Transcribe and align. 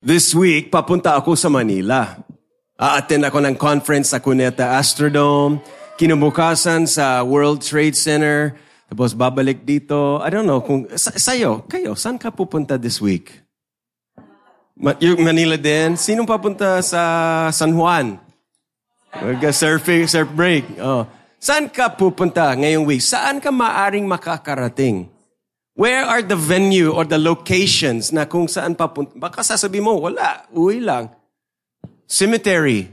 This 0.00 0.32
week, 0.32 0.72
papunta 0.72 1.12
ako 1.12 1.36
sa 1.36 1.52
Manila. 1.52 2.24
A-attend 2.80 3.20
ako 3.20 3.44
ng 3.44 3.52
conference 3.60 4.16
sa 4.16 4.18
Cuneta 4.24 4.80
Astrodome. 4.80 5.60
Kinabukasan 6.00 6.88
sa 6.88 7.20
World 7.20 7.60
Trade 7.60 7.92
Center. 7.92 8.56
Tapos 8.88 9.12
babalik 9.12 9.60
dito. 9.68 10.16
I 10.24 10.32
don't 10.32 10.48
know 10.48 10.64
kung... 10.64 10.88
Sa, 10.96 11.12
sa'yo, 11.12 11.68
kayo, 11.68 11.92
saan 12.00 12.16
ka 12.16 12.32
pupunta 12.32 12.80
this 12.80 12.96
week? 12.96 13.44
Ma- 14.72 14.96
yung 15.04 15.20
Manila 15.20 15.60
din? 15.60 16.00
Sinong 16.00 16.24
papunta 16.24 16.80
sa 16.80 17.52
San 17.52 17.76
Juan? 17.76 18.16
Mag-surfing, 19.20 20.08
surf 20.08 20.32
break. 20.32 20.64
Oh. 20.80 21.04
Saan 21.36 21.68
ka 21.68 21.92
pupunta 21.92 22.48
ngayong 22.56 22.88
week? 22.88 23.04
Saan 23.04 23.36
ka 23.36 23.52
maaring 23.52 24.08
makakarating? 24.08 25.09
Where 25.80 26.04
are 26.04 26.20
the 26.20 26.36
venue 26.36 26.92
or 26.92 27.08
the 27.08 27.16
locations 27.16 28.12
na 28.12 28.28
kung 28.28 28.44
saan 28.52 28.76
papunta? 28.76 29.16
Baka 29.16 29.40
sasabi 29.40 29.80
mo, 29.80 29.96
wala, 29.96 30.44
uwi 30.52 30.76
lang. 30.76 31.08
Cemetery, 32.04 32.84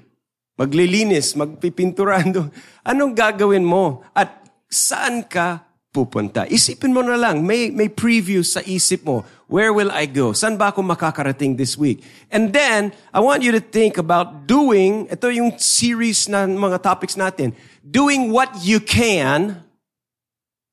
maglilinis, 0.55 1.35
magpipinturan 1.35 2.31
doon. 2.31 2.47
Anong 2.87 3.11
gagawin 3.11 3.67
mo? 3.67 4.07
At 4.15 4.39
saan 4.71 5.27
ka 5.27 5.67
pupunta? 5.91 6.47
Isipin 6.47 6.95
mo 6.95 7.03
na 7.03 7.19
lang, 7.19 7.43
may, 7.43 7.75
may 7.75 7.91
preview 7.91 8.39
sa 8.39 8.63
isip 8.63 9.03
mo. 9.03 9.27
Where 9.51 9.75
will 9.75 9.91
I 9.91 10.07
go? 10.07 10.31
Saan 10.31 10.55
ba 10.55 10.71
ako 10.71 10.79
makakarating 10.87 11.59
this 11.59 11.75
week? 11.75 12.07
And 12.31 12.55
then, 12.55 12.95
I 13.11 13.19
want 13.19 13.43
you 13.43 13.51
to 13.51 13.59
think 13.59 13.99
about 13.99 14.47
doing, 14.47 15.11
ito 15.11 15.27
yung 15.27 15.59
series 15.59 16.31
na 16.31 16.47
mga 16.47 16.79
topics 16.87 17.19
natin, 17.19 17.51
doing 17.83 18.31
what 18.31 18.47
you 18.63 18.79
can 18.79 19.59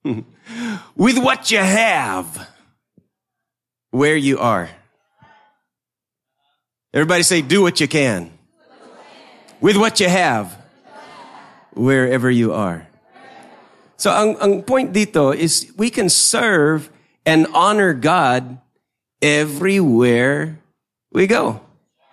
with 0.97 1.19
what 1.19 1.51
you 1.51 1.59
have 1.59 2.49
where 3.91 4.17
you 4.17 4.39
are. 4.39 4.69
Everybody 6.93 7.23
say, 7.23 7.43
do 7.43 7.63
what 7.63 7.81
you 7.81 7.89
can. 7.89 8.31
With 9.61 9.77
what 9.77 10.01
you 10.01 10.09
have 10.09 10.57
wherever 11.73 12.31
you 12.31 12.53
are. 12.53 12.87
So 13.97 14.11
ang, 14.11 14.37
ang 14.43 14.63
point 14.63 14.93
dito 14.93 15.35
is 15.35 15.73
we 15.77 15.91
can 15.91 16.09
serve 16.09 16.91
and 17.25 17.47
honor 17.55 17.95
God 17.95 18.59
everywhere 19.23 20.59
we 21.13 21.27
go. 21.27 21.61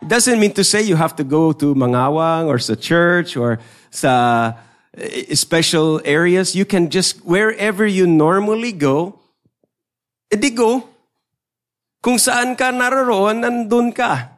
It 0.02 0.08
doesn't 0.08 0.39
mean 0.39 0.53
to 0.53 0.64
say 0.64 0.81
you 0.81 0.95
have 0.95 1.16
to 1.17 1.23
go 1.23 1.52
to 1.52 1.75
Manaoag 1.75 2.48
or 2.48 2.58
sa 2.58 2.75
church 2.75 3.38
or 3.38 3.59
sa 3.89 4.53
Uh, 4.92 5.08
special 5.36 6.02
areas. 6.03 6.52
You 6.52 6.66
can 6.66 6.89
just, 6.92 7.23
wherever 7.23 7.88
you 7.88 8.03
normally 8.03 8.75
go, 8.75 9.23
eh, 10.28 10.36
edi 10.36 10.52
go. 10.52 10.83
Kung 12.03 12.20
saan 12.20 12.59
ka 12.59 12.75
naroon, 12.75 13.39
nandun 13.39 13.95
ka. 13.95 14.36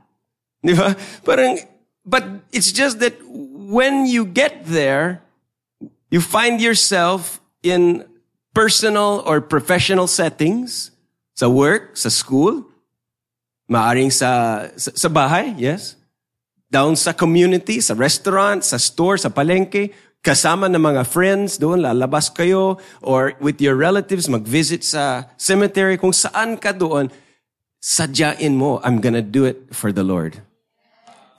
Di 0.62 0.78
ba? 0.78 0.94
Parang, 1.26 1.58
but 2.06 2.22
it's 2.54 2.70
just 2.70 3.02
that 3.02 3.18
when 3.26 4.06
you 4.06 4.30
get 4.30 4.70
there, 4.70 5.26
you 6.14 6.22
find 6.22 6.62
yourself 6.62 7.42
in 7.66 8.06
personal 8.54 9.26
or 9.26 9.42
professional 9.42 10.06
settings, 10.06 10.94
sa 11.34 11.50
work, 11.50 11.98
sa 11.98 12.14
school, 12.14 12.70
maaring 13.66 14.14
sa, 14.14 14.70
sa, 14.78 14.94
sa 14.94 15.10
bahay, 15.10 15.58
yes? 15.58 15.98
Down 16.70 16.94
sa 16.94 17.10
community, 17.10 17.82
sa 17.82 17.98
restaurant, 17.98 18.62
sa 18.62 18.78
store, 18.78 19.17
sa 19.17 19.34
palengke, 19.34 19.90
kasama 20.24 20.72
ng 20.72 20.80
mga 20.80 21.04
friends 21.04 21.60
doon, 21.60 21.84
lalabas 21.84 22.32
kayo, 22.32 22.80
or 23.04 23.36
with 23.44 23.60
your 23.60 23.76
relatives, 23.76 24.32
mag-visit 24.32 24.82
sa 24.82 25.28
cemetery, 25.36 26.00
kung 26.00 26.16
saan 26.16 26.56
ka 26.56 26.72
doon, 26.72 27.12
sadyain 27.84 28.56
mo, 28.56 28.80
I'm 28.82 29.04
gonna 29.04 29.22
do 29.22 29.44
it 29.44 29.76
for 29.76 29.92
the 29.92 30.08
Lord. 30.08 30.40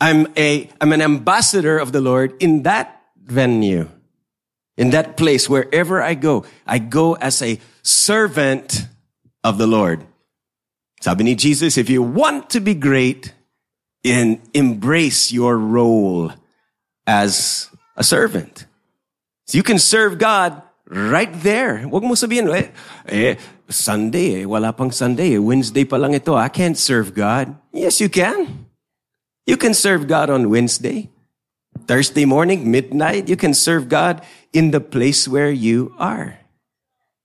I'm 0.04 0.28
a, 0.36 0.68
I'm 0.84 0.92
an 0.92 1.00
ambassador 1.00 1.80
of 1.80 1.96
the 1.96 2.04
Lord 2.04 2.36
in 2.44 2.68
that 2.68 3.00
venue. 3.16 3.88
In 4.76 4.90
that 4.90 5.16
place, 5.16 5.48
wherever 5.48 6.02
I 6.02 6.12
go, 6.12 6.44
I 6.66 6.76
go 6.76 7.14
as 7.16 7.40
a 7.40 7.56
servant 7.80 8.84
of 9.40 9.56
the 9.56 9.66
Lord. 9.66 10.04
Sabi 11.00 11.24
ni 11.24 11.34
Jesus, 11.34 11.78
if 11.78 11.88
you 11.88 12.02
want 12.02 12.50
to 12.50 12.60
be 12.60 12.74
great, 12.74 13.32
in 14.04 14.42
embrace 14.52 15.32
your 15.32 15.56
role 15.56 16.30
as 17.06 17.70
a 17.96 18.04
servant. 18.04 18.66
So 19.46 19.56
you 19.56 19.62
can 19.62 19.78
serve 19.78 20.18
God 20.18 20.62
right 20.88 21.32
there. 21.42 21.84
Huwag 21.84 22.02
mo 22.02 22.16
sabihin, 22.16 22.48
eh, 22.52 22.72
eh 23.08 23.34
Sunday, 23.68 24.42
eh, 24.42 24.44
wala 24.44 24.72
pang 24.72 24.90
Sunday, 24.90 25.34
eh, 25.34 25.40
Wednesday 25.40 25.84
pa 25.84 25.96
lang 25.96 26.14
ito, 26.14 26.34
I 26.34 26.48
can't 26.48 26.76
serve 26.76 27.14
God. 27.14 27.56
Yes, 27.72 28.00
you 28.00 28.08
can. 28.08 28.68
You 29.46 29.56
can 29.56 29.74
serve 29.74 30.08
God 30.08 30.30
on 30.30 30.48
Wednesday. 30.48 31.10
Thursday 31.86 32.24
morning, 32.24 32.70
midnight, 32.70 33.28
you 33.28 33.36
can 33.36 33.52
serve 33.52 33.88
God 33.88 34.22
in 34.52 34.70
the 34.70 34.80
place 34.80 35.28
where 35.28 35.50
you 35.50 35.92
are. 35.98 36.38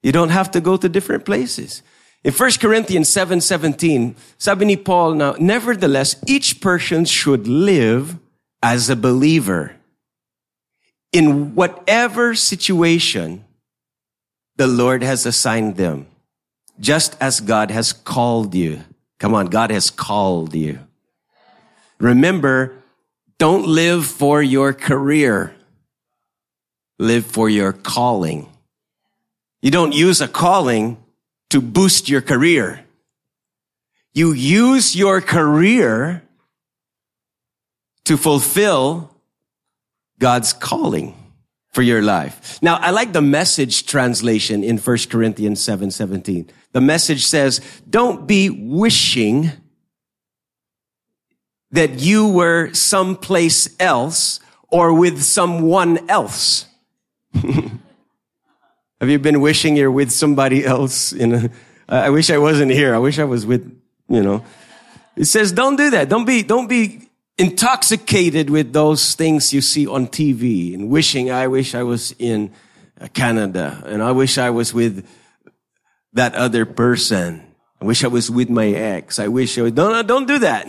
You 0.04 0.12
don't 0.12 0.36
have 0.36 0.52
to 0.52 0.60
go 0.60 0.76
to 0.76 0.90
different 0.90 1.24
places. 1.24 1.84
In 2.24 2.36
1 2.36 2.60
Corinthians 2.60 3.08
7:17, 3.08 4.16
sabi 4.36 4.66
ni 4.66 4.76
Paul 4.76 5.16
now, 5.16 5.36
nevertheless, 5.40 6.20
each 6.28 6.60
person 6.60 7.08
should 7.08 7.48
live 7.48 8.20
as 8.60 8.92
a 8.92 9.00
believer 9.00 9.79
in 11.12 11.56
whatever 11.56 12.36
situation 12.36 13.46
the 14.56 14.68
Lord 14.68 15.04
has 15.04 15.26
assigned 15.26 15.78
them, 15.78 16.08
just 16.80 17.16
as 17.22 17.40
God 17.40 17.72
has 17.72 17.94
called 17.94 18.54
you. 18.54 18.82
Come 19.20 19.34
on, 19.34 19.48
God 19.48 19.72
has 19.72 19.90
called 19.90 20.54
you. 20.54 20.80
Remember, 22.00 22.76
don't 23.38 23.68
live 23.68 24.06
for 24.06 24.42
your 24.42 24.74
career. 24.74 25.56
Live 26.98 27.26
for 27.26 27.50
your 27.50 27.74
calling. 27.74 28.50
You 29.62 29.72
don't 29.72 29.94
use 29.94 30.22
a 30.22 30.28
calling 30.28 30.98
to 31.50 31.62
boost 31.62 32.10
your 32.10 32.22
career. 32.22 32.86
You 34.14 34.34
use 34.34 34.96
your 34.96 35.22
career 35.22 36.24
to 38.06 38.18
fulfill 38.18 39.09
God's 40.20 40.54
calling 40.54 41.16
for 41.72 41.82
your 41.82 42.02
life. 42.02 42.62
Now, 42.62 42.76
I 42.76 42.92
like 42.92 43.14
the 43.14 43.22
message 43.22 43.86
translation 43.86 44.64
in 44.64 44.78
1 44.78 44.98
Corinthians 45.10 45.64
7 45.64 45.92
17. 45.92 46.50
The 46.72 46.82
message 46.82 47.26
says, 47.26 47.62
don't 47.90 48.28
be 48.28 48.50
wishing 48.50 49.52
that 51.72 52.00
you 52.00 52.28
were 52.28 52.74
someplace 52.74 53.76
else 53.80 54.40
or 54.70 54.94
with 54.94 55.22
someone 55.22 56.10
else. 56.10 56.66
Have 57.34 59.10
you 59.10 59.20
been 59.20 59.40
wishing 59.40 59.78
you're 59.78 59.92
with 59.92 60.12
somebody 60.12 60.66
else? 60.66 61.14
In 61.14 61.34
a, 61.34 61.50
I 61.88 62.10
wish 62.10 62.30
I 62.30 62.38
wasn't 62.38 62.72
here. 62.72 62.94
I 62.94 62.98
wish 62.98 63.18
I 63.18 63.24
was 63.24 63.46
with, 63.46 63.80
you 64.10 64.22
know. 64.22 64.44
It 65.16 65.26
says, 65.26 65.52
don't 65.52 65.76
do 65.76 65.90
that. 65.92 66.10
Don't 66.10 66.26
be, 66.26 66.44
don't 66.44 66.68
be 66.68 67.09
intoxicated 67.40 68.50
with 68.50 68.74
those 68.74 69.16
things 69.16 69.54
you 69.54 69.62
see 69.62 69.88
on 69.88 70.08
TV 70.08 70.74
and 70.74 70.90
wishing, 70.90 71.32
I 71.32 71.48
wish 71.48 71.74
I 71.74 71.84
was 71.84 72.14
in 72.20 72.52
uh, 73.00 73.08
Canada 73.14 73.82
and 73.88 74.04
I 74.04 74.12
wish 74.12 74.38
I 74.38 74.50
was 74.50 74.74
with 74.74 75.08
that 76.14 76.36
other 76.36 76.66
person. 76.66 77.42
I 77.82 77.86
wish 77.86 78.04
I 78.04 78.08
was 78.08 78.30
with 78.30 78.50
my 78.50 78.68
ex. 78.68 79.20
I 79.20 79.30
wish 79.30 79.58
I 79.58 79.62
was, 79.64 79.74
no, 79.74 79.90
no, 79.90 80.04
don't 80.04 80.28
do 80.28 80.40
that. 80.40 80.68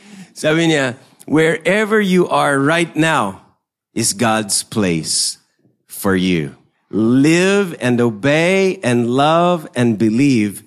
Sabi 0.34 0.94
wherever 1.26 2.00
you 2.00 2.28
are 2.28 2.58
right 2.58 2.94
now 2.94 3.44
is 3.92 4.12
God's 4.12 4.62
place 4.62 5.38
for 5.86 6.14
you. 6.14 6.56
Live 6.88 7.74
and 7.80 8.00
obey 8.00 8.78
and 8.84 9.10
love 9.10 9.68
and 9.74 9.98
believe 9.98 10.62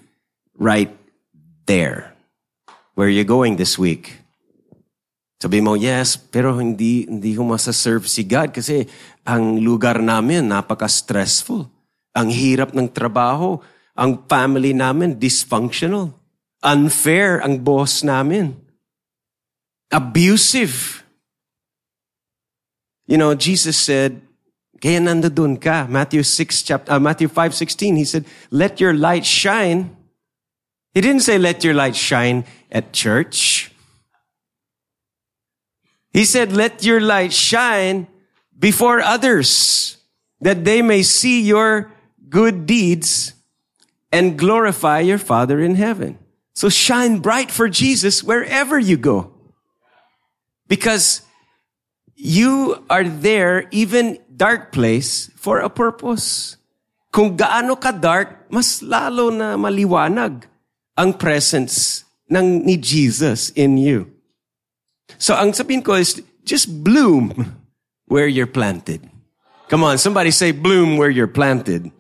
right 0.58 0.96
there. 1.66 2.14
Where 2.96 3.08
are 3.08 3.12
you 3.12 3.24
going 3.24 3.56
this 3.56 3.80
week? 3.80 4.20
Sabi 5.46 5.62
mo, 5.62 5.78
yes, 5.78 6.18
pero 6.18 6.58
hindi, 6.58 7.06
hindi 7.06 7.38
ko 7.38 7.46
masaserve 7.46 8.10
si 8.10 8.26
God 8.26 8.50
kasi 8.50 8.90
ang 9.22 9.62
lugar 9.62 10.02
namin 10.02 10.50
napaka-stressful. 10.50 11.70
Ang 12.18 12.34
hirap 12.34 12.74
ng 12.74 12.90
trabaho. 12.90 13.62
Ang 13.94 14.26
family 14.26 14.74
namin 14.74 15.22
dysfunctional. 15.22 16.18
Unfair 16.66 17.46
ang 17.46 17.62
boss 17.62 18.02
namin. 18.02 18.58
Abusive. 19.94 21.06
You 23.06 23.22
know, 23.22 23.38
Jesus 23.38 23.78
said, 23.78 24.26
kaya 24.82 24.98
nandoon 24.98 25.62
ka. 25.62 25.86
Matthew 25.86 26.26
6 26.26 26.66
chapter, 26.66 26.90
uh, 26.90 26.98
Matthew 26.98 27.30
5:16, 27.30 28.02
he 28.02 28.06
said, 28.06 28.26
"Let 28.50 28.82
your 28.82 28.98
light 28.98 29.30
shine." 29.30 29.94
He 30.90 31.06
didn't 31.06 31.22
say 31.22 31.38
let 31.38 31.62
your 31.62 31.78
light 31.78 31.94
shine 31.94 32.50
at 32.74 32.98
church. 32.98 33.70
He 36.16 36.24
said, 36.24 36.56
let 36.56 36.80
your 36.88 37.04
light 37.04 37.36
shine 37.36 38.08
before 38.56 39.04
others 39.04 40.00
that 40.40 40.64
they 40.64 40.80
may 40.80 41.04
see 41.04 41.44
your 41.44 41.92
good 42.32 42.64
deeds 42.64 43.36
and 44.16 44.40
glorify 44.40 45.04
your 45.04 45.20
Father 45.20 45.60
in 45.60 45.76
heaven. 45.76 46.16
So 46.56 46.72
shine 46.72 47.20
bright 47.20 47.52
for 47.52 47.68
Jesus 47.68 48.24
wherever 48.24 48.80
you 48.80 48.96
go. 48.96 49.36
Because 50.72 51.20
you 52.16 52.80
are 52.90 53.04
there, 53.04 53.68
even 53.76 54.24
dark 54.32 54.72
place, 54.72 55.28
for 55.36 55.60
a 55.60 55.68
purpose. 55.68 56.56
Kung 57.12 57.36
gaano 57.36 57.76
ka 57.76 57.92
dark, 57.92 58.48
mas 58.48 58.80
lalo 58.80 59.36
na 59.36 59.60
maliwanag 59.60 60.48
ang 60.96 61.12
presence 61.12 62.08
ng 62.32 62.64
ni 62.64 62.80
Jesus 62.80 63.52
in 63.52 63.76
you. 63.76 64.15
So 65.18 65.36
ang 65.36 65.52
sabihin 65.54 65.84
ko 65.84 65.94
is, 65.94 66.22
just 66.46 66.84
bloom 66.84 67.58
where 68.06 68.28
you're 68.28 68.48
planted. 68.48 69.02
Come 69.68 69.84
on, 69.84 69.98
somebody 69.98 70.30
say 70.30 70.52
bloom 70.52 70.98
where 70.98 71.10
you're 71.10 71.28
planted. 71.28 71.92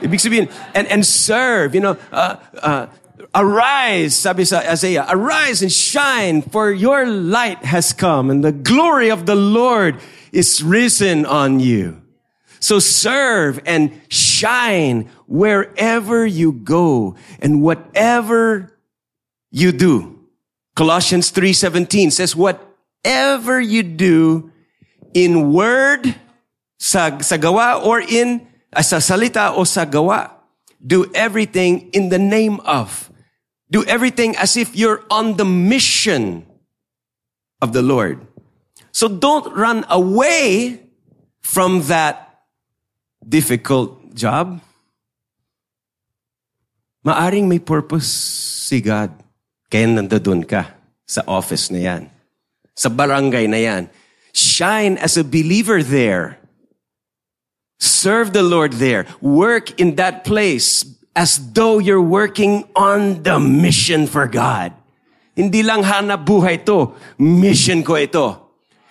Ibig 0.00 0.20
sabihin, 0.20 0.52
and, 0.74 0.88
and 0.88 1.04
serve, 1.04 1.74
you 1.74 1.80
know, 1.80 1.96
uh, 2.10 2.36
uh, 2.56 2.86
arise, 3.34 4.16
sabi 4.16 4.44
sa 4.44 4.60
Isaiah, 4.60 5.06
arise 5.08 5.60
and 5.62 5.72
shine, 5.72 6.40
for 6.42 6.72
your 6.72 7.06
light 7.06 7.64
has 7.64 7.92
come, 7.92 8.30
and 8.30 8.42
the 8.42 8.52
glory 8.52 9.10
of 9.10 9.26
the 9.26 9.36
Lord 9.36 10.00
is 10.32 10.62
risen 10.62 11.24
on 11.26 11.60
you. 11.60 12.00
So 12.60 12.78
serve 12.78 13.60
and 13.66 14.00
shine 14.08 15.10
wherever 15.26 16.26
you 16.26 16.52
go 16.52 17.14
and 17.38 17.62
whatever 17.62 18.72
you 19.50 19.72
do. 19.72 20.15
Colossians 20.76 21.32
3:17 21.32 22.12
says 22.12 22.36
whatever 22.36 23.56
you 23.56 23.82
do 23.82 24.52
in 25.16 25.56
word 25.56 26.12
sa, 26.76 27.16
sa 27.24 27.40
gawa 27.40 27.80
or 27.80 28.04
in 28.04 28.44
uh, 28.76 28.84
sa 28.84 29.00
salita 29.00 29.56
o 29.56 29.64
sa 29.64 29.88
gawa 29.88 30.36
do 30.76 31.08
everything 31.16 31.88
in 31.96 32.12
the 32.12 32.20
name 32.20 32.60
of 32.68 33.08
do 33.72 33.88
everything 33.88 34.36
as 34.36 34.60
if 34.60 34.76
you're 34.76 35.00
on 35.08 35.40
the 35.40 35.48
mission 35.48 36.44
of 37.64 37.72
the 37.72 37.80
Lord. 37.80 38.20
So 38.92 39.08
don't 39.08 39.48
run 39.56 39.88
away 39.88 40.84
from 41.40 41.88
that 41.88 42.44
difficult 43.24 44.14
job. 44.14 44.60
Maaring 47.00 47.48
may 47.48 47.58
purpose 47.58 48.06
si 48.06 48.84
God. 48.84 49.25
Kaya 49.66 49.86
nandoon 49.90 50.46
ka 50.46 50.78
sa 51.06 51.22
office 51.26 51.70
na 51.74 51.80
yan. 51.82 52.02
Sa 52.76 52.86
barangay 52.86 53.50
na 53.50 53.58
yan. 53.58 53.82
Shine 54.36 55.00
as 55.00 55.16
a 55.16 55.24
believer 55.24 55.82
there. 55.82 56.38
Serve 57.80 58.32
the 58.32 58.44
Lord 58.44 58.78
there. 58.78 59.08
Work 59.20 59.80
in 59.80 59.96
that 59.96 60.24
place 60.24 60.84
as 61.16 61.40
though 61.56 61.80
you're 61.80 62.02
working 62.02 62.68
on 62.76 63.24
the 63.24 63.40
mission 63.40 64.06
for 64.06 64.28
God. 64.28 64.76
Hindi 65.32 65.64
lang 65.64 65.84
hanap 65.84 66.24
buhay 66.24 66.64
to. 66.68 66.92
Mission 67.20 67.80
ko 67.80 67.96
ito. 67.96 68.26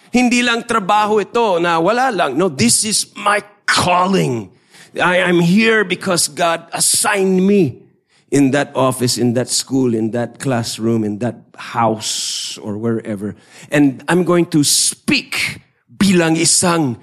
Hindi 0.10 0.42
lang 0.42 0.66
trabaho 0.66 1.22
ito 1.22 1.62
na 1.62 1.77
wala 1.77 2.10
lang. 2.10 2.38
No, 2.38 2.50
this 2.50 2.86
is 2.86 3.13
my 3.18 3.42
calling. 3.66 4.50
I 4.95 5.25
am 5.25 5.42
here 5.42 5.83
because 5.83 6.30
God 6.30 6.66
assigned 6.72 7.42
me 7.45 7.85
in 8.31 8.51
that 8.51 8.75
office, 8.75 9.18
in 9.18 9.33
that 9.33 9.50
school, 9.50 9.94
in 9.94 10.12
that 10.12 10.39
classroom, 10.39 11.04
in 11.04 11.19
that 11.19 11.36
house, 11.56 12.57
or 12.57 12.77
wherever. 12.77 13.36
And 13.72 14.04
I'm 14.07 14.24
going 14.24 14.48
to 14.48 14.63
speak 14.63 15.62
bilang 15.98 16.36
isang 16.36 16.98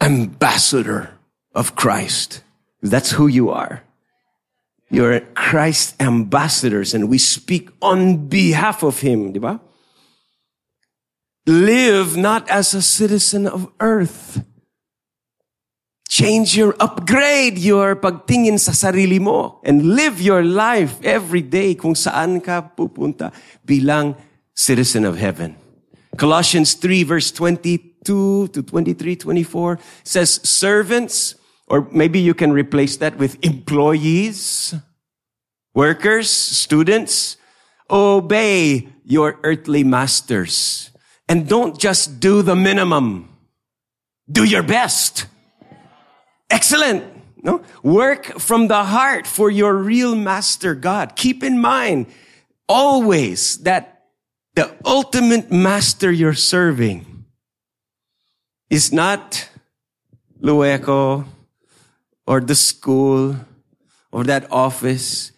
ambassador 0.00 1.18
of 1.54 1.76
Christ. 1.76 2.42
That's 2.82 3.12
who 3.12 3.26
you 3.26 3.50
are. 3.50 3.84
You're 4.90 5.20
Christ 5.38 5.94
ambassadors 6.00 6.94
and 6.94 7.08
we 7.08 7.18
speak 7.18 7.70
on 7.80 8.26
behalf 8.26 8.82
of 8.82 9.00
Him, 9.00 9.32
diba? 9.32 9.60
Live 11.46 12.16
not 12.16 12.48
as 12.50 12.74
a 12.74 12.82
citizen 12.82 13.46
of 13.46 13.70
earth. 13.78 14.44
Change 16.20 16.52
your, 16.52 16.76
upgrade 16.76 17.56
your 17.56 17.96
pagtingin 17.96 18.60
sa 18.60 18.76
sarili 18.76 19.16
mo 19.16 19.56
and 19.64 19.96
live 19.96 20.20
your 20.20 20.44
life 20.44 21.00
every 21.00 21.40
day 21.40 21.72
kung 21.72 21.96
saan 21.96 22.44
ka 22.44 22.60
pupunta 22.60 23.32
bilang 23.64 24.12
citizen 24.52 25.08
of 25.08 25.16
heaven. 25.16 25.56
Colossians 26.20 26.76
3 26.76 27.08
verse 27.08 27.32
22 27.32 28.52
to 28.52 28.60
23, 28.60 29.16
24 29.16 29.80
says 30.04 30.44
servants, 30.44 31.40
or 31.64 31.88
maybe 31.88 32.20
you 32.20 32.36
can 32.36 32.52
replace 32.52 33.00
that 33.00 33.16
with 33.16 33.40
employees, 33.40 34.76
workers, 35.72 36.28
students, 36.28 37.40
obey 37.88 38.92
your 39.08 39.40
earthly 39.40 39.88
masters 39.88 40.90
and 41.32 41.48
don't 41.48 41.80
just 41.80 42.20
do 42.20 42.42
the 42.42 42.54
minimum. 42.54 43.32
Do 44.30 44.44
your 44.44 44.62
best. 44.62 45.24
Excellent. 46.50 47.04
No? 47.42 47.62
Work 47.82 48.38
from 48.38 48.68
the 48.68 48.84
heart 48.84 49.26
for 49.26 49.50
your 49.50 49.74
real 49.74 50.14
master 50.14 50.74
God. 50.74 51.16
Keep 51.16 51.42
in 51.42 51.58
mind 51.58 52.06
always 52.68 53.58
that 53.58 54.04
the 54.54 54.74
ultimate 54.84 55.50
master 55.50 56.10
you're 56.10 56.34
serving 56.34 57.24
is 58.68 58.92
not 58.92 59.48
Lueco 60.42 61.24
or 62.26 62.40
the 62.40 62.54
school 62.54 63.36
or 64.12 64.24
that 64.24 64.50
office, 64.50 65.32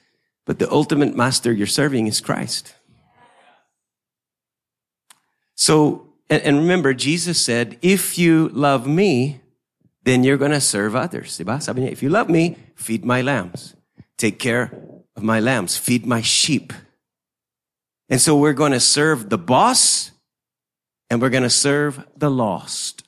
but 0.45 0.59
the 0.59 0.71
ultimate 0.73 1.15
master 1.15 1.53
you're 1.53 1.67
serving 1.67 2.07
is 2.07 2.21
Christ. 2.21 2.75
So, 5.55 6.09
and, 6.29 6.43
and 6.43 6.57
remember, 6.59 6.95
Jesus 6.95 7.41
said, 7.41 7.79
if 7.83 8.19
you 8.19 8.49
love 8.49 8.87
me, 8.87 9.42
then 10.05 10.25
you're 10.25 10.37
going 10.37 10.51
to 10.51 10.61
serve 10.61 10.97
others. 10.97 11.41
If 11.41 12.03
you 12.03 12.09
love 12.09 12.29
me, 12.29 12.57
feed 12.75 13.05
my 13.05 13.23
lambs. 13.23 13.77
Take 14.19 14.39
care 14.39 14.73
of 15.17 15.23
my 15.23 15.41
lambs. 15.41 15.77
Feed 15.77 16.07
my 16.07 16.23
sheep. 16.23 16.73
And 18.09 18.21
so 18.21 18.37
we're 18.37 18.53
going 18.53 18.73
to 18.73 18.81
serve 18.81 19.31
the 19.31 19.39
boss 19.39 20.11
and 21.09 21.21
we're 21.21 21.31
going 21.31 21.43
to 21.43 21.51
serve 21.51 22.05
the 22.17 22.31
lost. 22.31 23.05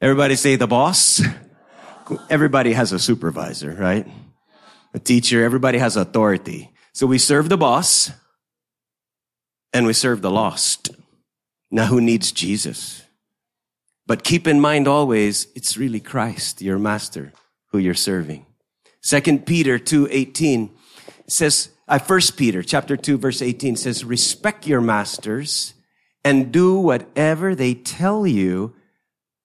Everybody 0.00 0.36
say 0.36 0.56
the 0.56 0.66
boss. 0.66 1.22
Everybody 2.30 2.72
has 2.72 2.92
a 2.92 2.98
supervisor, 2.98 3.72
right? 3.72 4.06
A 4.94 4.98
teacher. 4.98 5.44
Everybody 5.44 5.78
has 5.78 5.96
authority. 5.96 6.70
So 6.92 7.06
we 7.06 7.18
serve 7.18 7.48
the 7.48 7.58
boss 7.58 8.10
and 9.72 9.86
we 9.86 9.92
serve 9.92 10.22
the 10.22 10.30
lost. 10.30 10.90
Now 11.70 11.86
who 11.86 12.00
needs 12.00 12.32
Jesus? 12.32 13.02
But 14.08 14.24
keep 14.24 14.48
in 14.48 14.58
mind 14.58 14.88
always, 14.88 15.48
it's 15.54 15.76
really 15.76 16.00
Christ, 16.00 16.62
your 16.62 16.78
master, 16.78 17.34
who 17.70 17.78
you're 17.78 17.92
serving. 17.92 18.46
Second 19.02 19.44
Peter 19.44 19.78
2:18 19.78 20.70
says, 21.28 21.68
uh, 21.86 21.98
First 21.98 22.38
Peter 22.38 22.62
chapter 22.62 22.96
2 22.96 23.18
verse 23.18 23.42
18 23.42 23.76
says, 23.76 24.04
respect 24.04 24.66
your 24.66 24.80
masters 24.80 25.74
and 26.24 26.50
do 26.50 26.80
whatever 26.80 27.54
they 27.54 27.74
tell 27.74 28.26
you, 28.26 28.74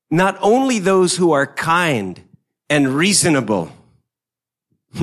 not 0.10 0.38
only 0.40 0.80
those 0.80 1.18
who 1.18 1.34
are 1.34 1.46
kind 1.46 2.24
and 2.70 2.96
reasonable, 2.96 3.70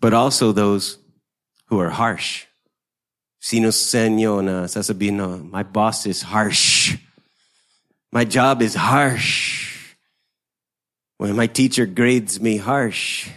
but 0.00 0.12
also 0.12 0.50
those 0.50 0.98
who 1.66 1.78
are 1.78 1.90
harsh. 1.90 2.46
Sino 3.38 3.70
sa 3.70 4.10
inyo 4.10 4.42
na 4.42 4.66
sasabihin 4.66 5.50
my 5.50 5.62
boss 5.62 6.04
is 6.04 6.22
harsh. 6.22 6.98
My 8.12 8.28
job 8.28 8.60
is 8.60 8.76
harsh. 8.76 9.96
When 11.16 11.34
my 11.34 11.46
teacher 11.46 11.86
grades 11.86 12.36
me 12.40 12.60
harsh, 12.60 13.30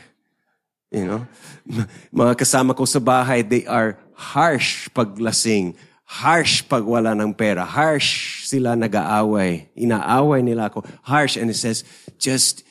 you 0.91 1.07
know, 1.07 1.27
mga 2.11 2.35
kasama 2.35 2.75
ko 2.75 2.83
sa 2.83 2.99
bahay, 2.99 3.39
they 3.47 3.63
are 3.71 3.95
harsh 4.11 4.91
paglasing, 4.91 5.79
harsh 6.03 6.67
pag 6.67 6.83
wala 6.83 7.15
ng 7.15 7.31
pera, 7.39 7.63
harsh 7.63 8.43
sila 8.43 8.75
nag-aaway, 8.75 9.71
inaaway 9.79 10.43
nila 10.43 10.67
ako, 10.67 10.83
harsh. 11.07 11.39
And 11.39 11.47
it 11.47 11.55
says, 11.55 11.87
just 12.19 12.67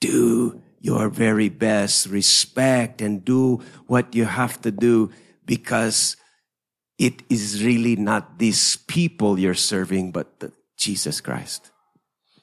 do 0.00 0.56
your 0.80 1.12
very 1.12 1.52
best, 1.52 2.08
respect 2.08 3.04
and 3.04 3.20
do 3.20 3.60
what 3.92 4.16
you 4.16 4.24
have 4.24 4.56
to 4.64 4.72
do 4.72 5.12
because 5.44 6.16
it 6.96 7.20
is 7.28 7.62
really 7.62 7.96
not 7.96 8.38
these 8.38 8.80
people 8.88 9.38
you're 9.38 9.58
serving, 9.58 10.16
but 10.16 10.40
the 10.40 10.50
Jesus 10.82 11.22
Christ. 11.22 11.70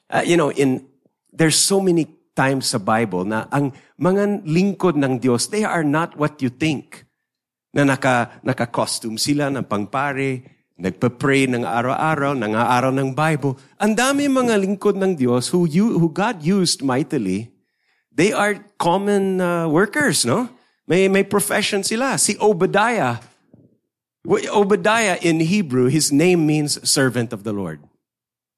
Uh, 0.08 0.24
you 0.24 0.40
know, 0.40 0.48
in 0.48 0.88
there's 1.28 1.60
so 1.60 1.84
many 1.84 2.08
times 2.32 2.72
sa 2.72 2.80
Bible 2.80 3.28
na 3.28 3.44
ang 3.52 3.76
mga 4.00 4.48
lingkod 4.48 4.96
ng 4.96 5.20
Diyos, 5.20 5.52
they 5.52 5.60
are 5.60 5.84
not 5.84 6.16
what 6.16 6.40
you 6.40 6.48
think. 6.48 7.04
Na 7.70 7.84
naka, 7.86 8.40
naka-costume 8.42 9.14
sila 9.20 9.52
ng 9.52 9.62
pangpare, 9.68 10.42
nagpa-pray 10.80 11.46
ng 11.52 11.62
araw-araw, 11.62 12.34
nang-aaraw 12.34 12.90
ng 12.90 13.14
Bible. 13.14 13.60
Ang 13.78 13.94
dami 13.94 14.26
mga 14.26 14.58
lingkod 14.58 14.96
ng 14.96 15.14
Diyos 15.14 15.52
who, 15.52 15.68
you, 15.68 16.00
who 16.00 16.10
God 16.10 16.42
used 16.42 16.82
mightily. 16.82 17.52
They 18.10 18.34
are 18.34 18.58
common 18.80 19.38
uh, 19.38 19.68
workers, 19.70 20.26
no? 20.26 20.50
May, 20.90 21.06
may 21.06 21.22
profession 21.22 21.86
sila. 21.86 22.18
Si 22.18 22.34
Obadiah. 22.42 23.22
Obadiah 24.26 25.20
in 25.22 25.38
Hebrew, 25.38 25.86
his 25.86 26.10
name 26.10 26.42
means 26.42 26.82
servant 26.82 27.30
of 27.30 27.46
the 27.46 27.54
Lord. 27.54 27.78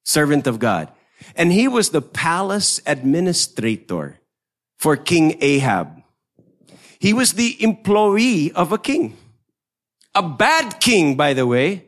Servant 0.04 0.46
of 0.46 0.58
God. 0.58 0.90
And 1.36 1.52
he 1.52 1.68
was 1.68 1.90
the 1.90 2.02
palace 2.02 2.80
administrator 2.86 4.20
for 4.78 4.96
King 4.96 5.38
Ahab. 5.40 6.02
He 6.98 7.12
was 7.12 7.34
the 7.34 7.62
employee 7.62 8.52
of 8.52 8.72
a 8.72 8.78
king. 8.78 9.16
A 10.14 10.22
bad 10.22 10.80
king, 10.80 11.16
by 11.16 11.34
the 11.34 11.46
way. 11.46 11.84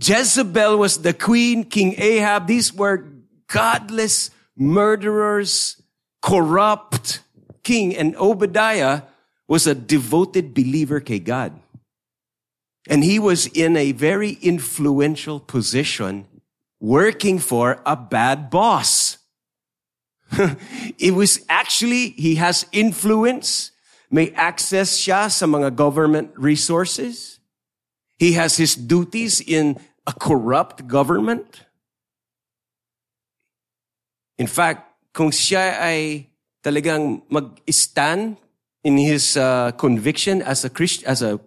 Jezebel 0.00 0.78
was 0.78 0.98
the 0.98 1.12
queen, 1.12 1.64
King 1.64 1.94
Ahab. 1.98 2.46
These 2.46 2.72
were 2.72 3.04
godless 3.48 4.30
murderers, 4.56 5.82
corrupt 6.22 7.20
king. 7.64 7.96
And 7.96 8.16
Obadiah 8.16 9.02
was 9.48 9.66
a 9.66 9.74
devoted 9.74 10.54
believer 10.54 11.00
kay 11.00 11.18
God. 11.18 11.58
And 12.88 13.02
he 13.02 13.18
was 13.18 13.46
in 13.48 13.76
a 13.76 13.92
very 13.92 14.38
influential 14.40 15.40
position 15.40 16.26
working 16.80 17.38
for 17.38 17.82
a 17.84 17.96
bad 17.96 18.50
boss. 18.50 19.18
it 20.98 21.14
was 21.14 21.44
actually, 21.48 22.10
he 22.10 22.36
has 22.36 22.66
influence. 22.72 23.72
May 24.10 24.30
access 24.32 24.96
siya 24.98 25.30
sa 25.30 25.46
mga 25.46 25.76
government 25.76 26.32
resources. 26.36 27.40
He 28.16 28.32
has 28.32 28.56
his 28.56 28.74
duties 28.74 29.40
in 29.40 29.78
a 30.06 30.12
corrupt 30.12 30.86
government. 30.86 31.64
In 34.38 34.46
fact, 34.46 34.88
kung 35.12 35.30
siya 35.30 35.76
ay 35.82 36.30
talagang 36.64 37.22
mag-stand 37.28 38.38
in 38.82 38.96
his 38.96 39.36
uh, 39.36 39.72
conviction 39.72 40.40
as 40.40 40.64
a 40.64 40.70
Christ, 40.70 41.04
as 41.04 41.20
a 41.20 41.40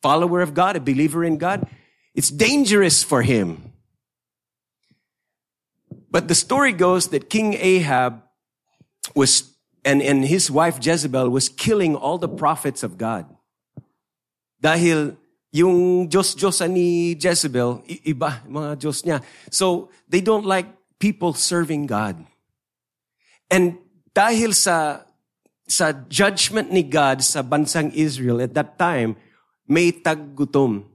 follower 0.00 0.40
of 0.40 0.54
God, 0.54 0.76
a 0.76 0.80
believer 0.80 1.24
in 1.24 1.36
God, 1.36 1.66
it's 2.14 2.30
dangerous 2.30 3.02
for 3.02 3.22
him. 3.22 3.75
But 6.16 6.32
the 6.32 6.34
story 6.34 6.72
goes 6.72 7.08
that 7.08 7.28
King 7.28 7.52
Ahab 7.60 8.24
was, 9.14 9.52
and, 9.84 10.00
and 10.00 10.24
his 10.24 10.50
wife 10.50 10.80
Jezebel 10.80 11.28
was 11.28 11.50
killing 11.50 11.94
all 11.94 12.16
the 12.16 12.26
prophets 12.26 12.82
of 12.82 12.96
God. 12.96 13.28
Dahil 14.64 15.20
yung 15.52 16.08
Diyos-Diyos 16.08 16.64
ni 16.72 17.20
Jezebel, 17.20 17.84
iba, 18.08 18.40
mga 18.48 18.80
Diyos 18.80 19.04
niya. 19.04 19.20
So, 19.52 19.92
they 20.08 20.22
don't 20.24 20.48
like 20.48 20.64
people 20.96 21.36
serving 21.36 21.84
God. 21.84 22.24
And 23.52 23.76
dahil 24.16 24.56
sa 24.56 25.04
sa 25.68 25.92
judgment 26.08 26.72
ni 26.72 26.80
God 26.80 27.20
sa 27.20 27.44
bansang 27.44 27.92
Israel 27.92 28.40
at 28.40 28.56
that 28.56 28.80
time, 28.80 29.20
may 29.68 29.92
taggutom. 29.92 30.88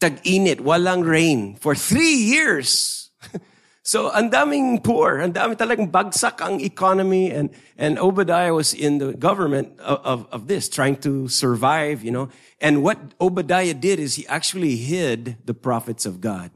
Tag-init, 0.00 0.64
walang 0.64 1.04
rain 1.04 1.60
for 1.60 1.76
three 1.76 2.16
years. 2.16 3.04
so, 3.88 4.12
ang 4.12 4.28
daming 4.28 4.84
poor, 4.84 5.16
ang 5.16 5.32
daming 5.32 5.56
talagang 5.56 5.88
bagsak 5.88 6.44
ang 6.44 6.60
economy 6.60 7.32
and, 7.32 7.48
and 7.80 7.96
Obadiah 7.96 8.52
was 8.52 8.76
in 8.76 9.00
the 9.00 9.16
government 9.16 9.72
of, 9.80 10.04
of, 10.04 10.18
of 10.28 10.40
this, 10.44 10.68
trying 10.68 11.00
to 11.00 11.24
survive, 11.32 12.04
you 12.04 12.12
know. 12.12 12.28
And 12.60 12.84
what 12.84 13.00
Obadiah 13.16 13.72
did 13.72 13.96
is 13.96 14.20
he 14.20 14.28
actually 14.28 14.76
hid 14.76 15.40
the 15.48 15.56
prophets 15.56 16.04
of 16.04 16.20
God 16.20 16.52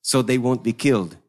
so 0.00 0.24
they 0.24 0.40
won't 0.40 0.64
be 0.64 0.72
killed. 0.72 1.20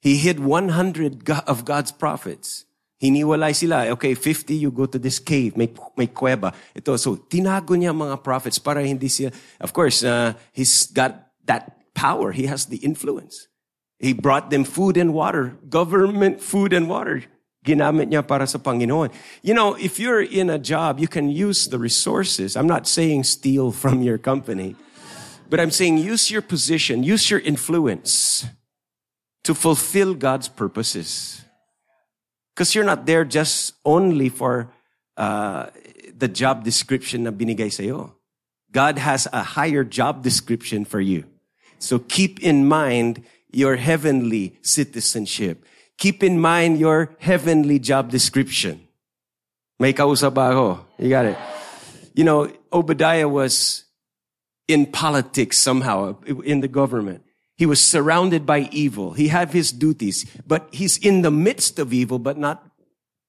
He 0.00 0.16
hid 0.16 0.40
100 0.40 1.28
of 1.28 1.64
God's 1.64 1.92
prophets. 1.92 2.64
Hiniwalay 3.02 3.52
sila. 3.52 3.92
Okay, 4.00 4.14
50, 4.14 4.54
you 4.56 4.70
go 4.70 4.86
to 4.86 4.98
this 4.98 5.18
cave. 5.18 5.56
May, 5.56 5.68
may 5.96 6.06
kuweba. 6.06 6.54
Ito, 6.72 6.96
so, 6.96 7.16
tinago 7.16 7.76
niya 7.76 7.92
mga 7.92 8.24
prophets 8.24 8.58
para 8.58 8.80
hindi 8.80 9.08
siya, 9.08 9.28
of 9.60 9.72
course, 9.72 10.00
uh, 10.04 10.32
he's 10.52 10.88
got 10.88 11.28
that 11.44 11.76
power. 11.92 12.32
He 12.32 12.46
has 12.48 12.72
the 12.72 12.80
influence. 12.80 13.48
He 13.98 14.12
brought 14.12 14.50
them 14.50 14.64
food 14.64 14.96
and 14.96 15.14
water. 15.14 15.56
Government 15.68 16.40
food 16.40 16.72
and 16.72 16.88
water. 16.88 17.24
Ginamit 17.64 18.12
niya 18.12 18.26
para 18.26 18.46
sa 18.46 18.58
Panginoon. 18.58 19.10
You 19.42 19.54
know, 19.54 19.74
if 19.74 19.98
you're 19.98 20.20
in 20.20 20.50
a 20.50 20.58
job, 20.58 21.00
you 21.00 21.08
can 21.08 21.30
use 21.30 21.68
the 21.68 21.78
resources. 21.78 22.56
I'm 22.56 22.66
not 22.66 22.86
saying 22.86 23.24
steal 23.24 23.72
from 23.72 24.02
your 24.02 24.18
company, 24.18 24.76
but 25.48 25.58
I'm 25.58 25.70
saying 25.70 25.98
use 25.98 26.30
your 26.30 26.42
position, 26.42 27.02
use 27.02 27.30
your 27.30 27.40
influence 27.40 28.44
to 29.44 29.54
fulfill 29.54 30.12
God's 30.12 30.48
purposes. 30.48 31.42
Because 32.54 32.74
you're 32.74 32.84
not 32.84 33.06
there 33.06 33.24
just 33.24 33.72
only 33.84 34.28
for 34.28 34.70
uh, 35.16 35.70
the 36.16 36.28
job 36.28 36.64
description 36.64 37.24
na 37.24 37.30
binigay 37.30 37.72
sa'yo. 37.72 38.14
God 38.70 38.98
has 38.98 39.26
a 39.32 39.42
higher 39.42 39.84
job 39.84 40.22
description 40.22 40.84
for 40.84 41.00
you. 41.00 41.24
So 41.78 41.98
keep 41.98 42.42
in 42.42 42.66
mind 42.68 43.22
your 43.54 43.76
heavenly 43.76 44.58
citizenship. 44.62 45.64
Keep 45.98 46.22
in 46.22 46.40
mind 46.40 46.78
your 46.78 47.14
heavenly 47.18 47.78
job 47.78 48.10
description. 48.10 48.86
May 49.78 49.92
kausap 49.92 50.36
ako? 50.36 50.86
You 50.98 51.08
got 51.08 51.26
it. 51.26 51.38
You 52.14 52.24
know, 52.24 52.50
Obadiah 52.72 53.28
was 53.28 53.84
in 54.68 54.86
politics 54.86 55.58
somehow, 55.58 56.20
in 56.24 56.60
the 56.60 56.68
government. 56.68 57.22
He 57.56 57.66
was 57.66 57.80
surrounded 57.80 58.46
by 58.46 58.68
evil. 58.72 59.12
He 59.12 59.28
had 59.28 59.50
his 59.50 59.70
duties, 59.70 60.26
but 60.46 60.68
he's 60.72 60.98
in 60.98 61.22
the 61.22 61.30
midst 61.30 61.78
of 61.78 61.92
evil, 61.92 62.18
but 62.18 62.38
not, 62.38 62.66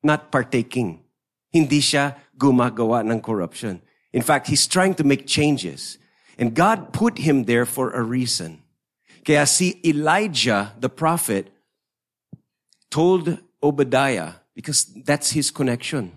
not 0.02 0.32
partaking. 0.32 1.04
Hindi 1.52 1.80
siya 1.80 2.16
gumagawa 2.38 3.06
ng 3.06 3.22
corruption. 3.22 3.82
In 4.14 4.22
fact, 4.22 4.48
he's 4.48 4.66
trying 4.66 4.96
to 4.96 5.04
make 5.04 5.28
changes. 5.28 5.98
And 6.38 6.54
God 6.54 6.94
put 6.94 7.20
him 7.20 7.46
there 7.46 7.66
for 7.66 7.92
a 7.92 8.02
reason. 8.02 8.65
Kaya 9.26 9.46
si 9.50 9.82
Elijah, 9.84 10.74
the 10.80 10.90
prophet, 10.90 11.50
told 12.92 13.42
Obadiah, 13.62 14.34
because 14.54 14.86
that's 15.04 15.32
his 15.32 15.50
connection. 15.50 16.14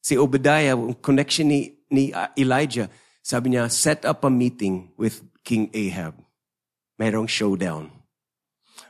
Si 0.00 0.16
Obadiah, 0.16 0.74
connection 1.02 1.48
ni, 1.48 1.76
ni 1.90 2.12
Elijah, 2.38 2.88
sabi 3.22 3.50
niya, 3.50 3.70
set 3.70 4.06
up 4.06 4.24
a 4.24 4.30
meeting 4.30 4.88
with 4.96 5.20
King 5.44 5.68
Ahab. 5.74 6.14
Merong 6.98 7.28
showdown. 7.28 7.92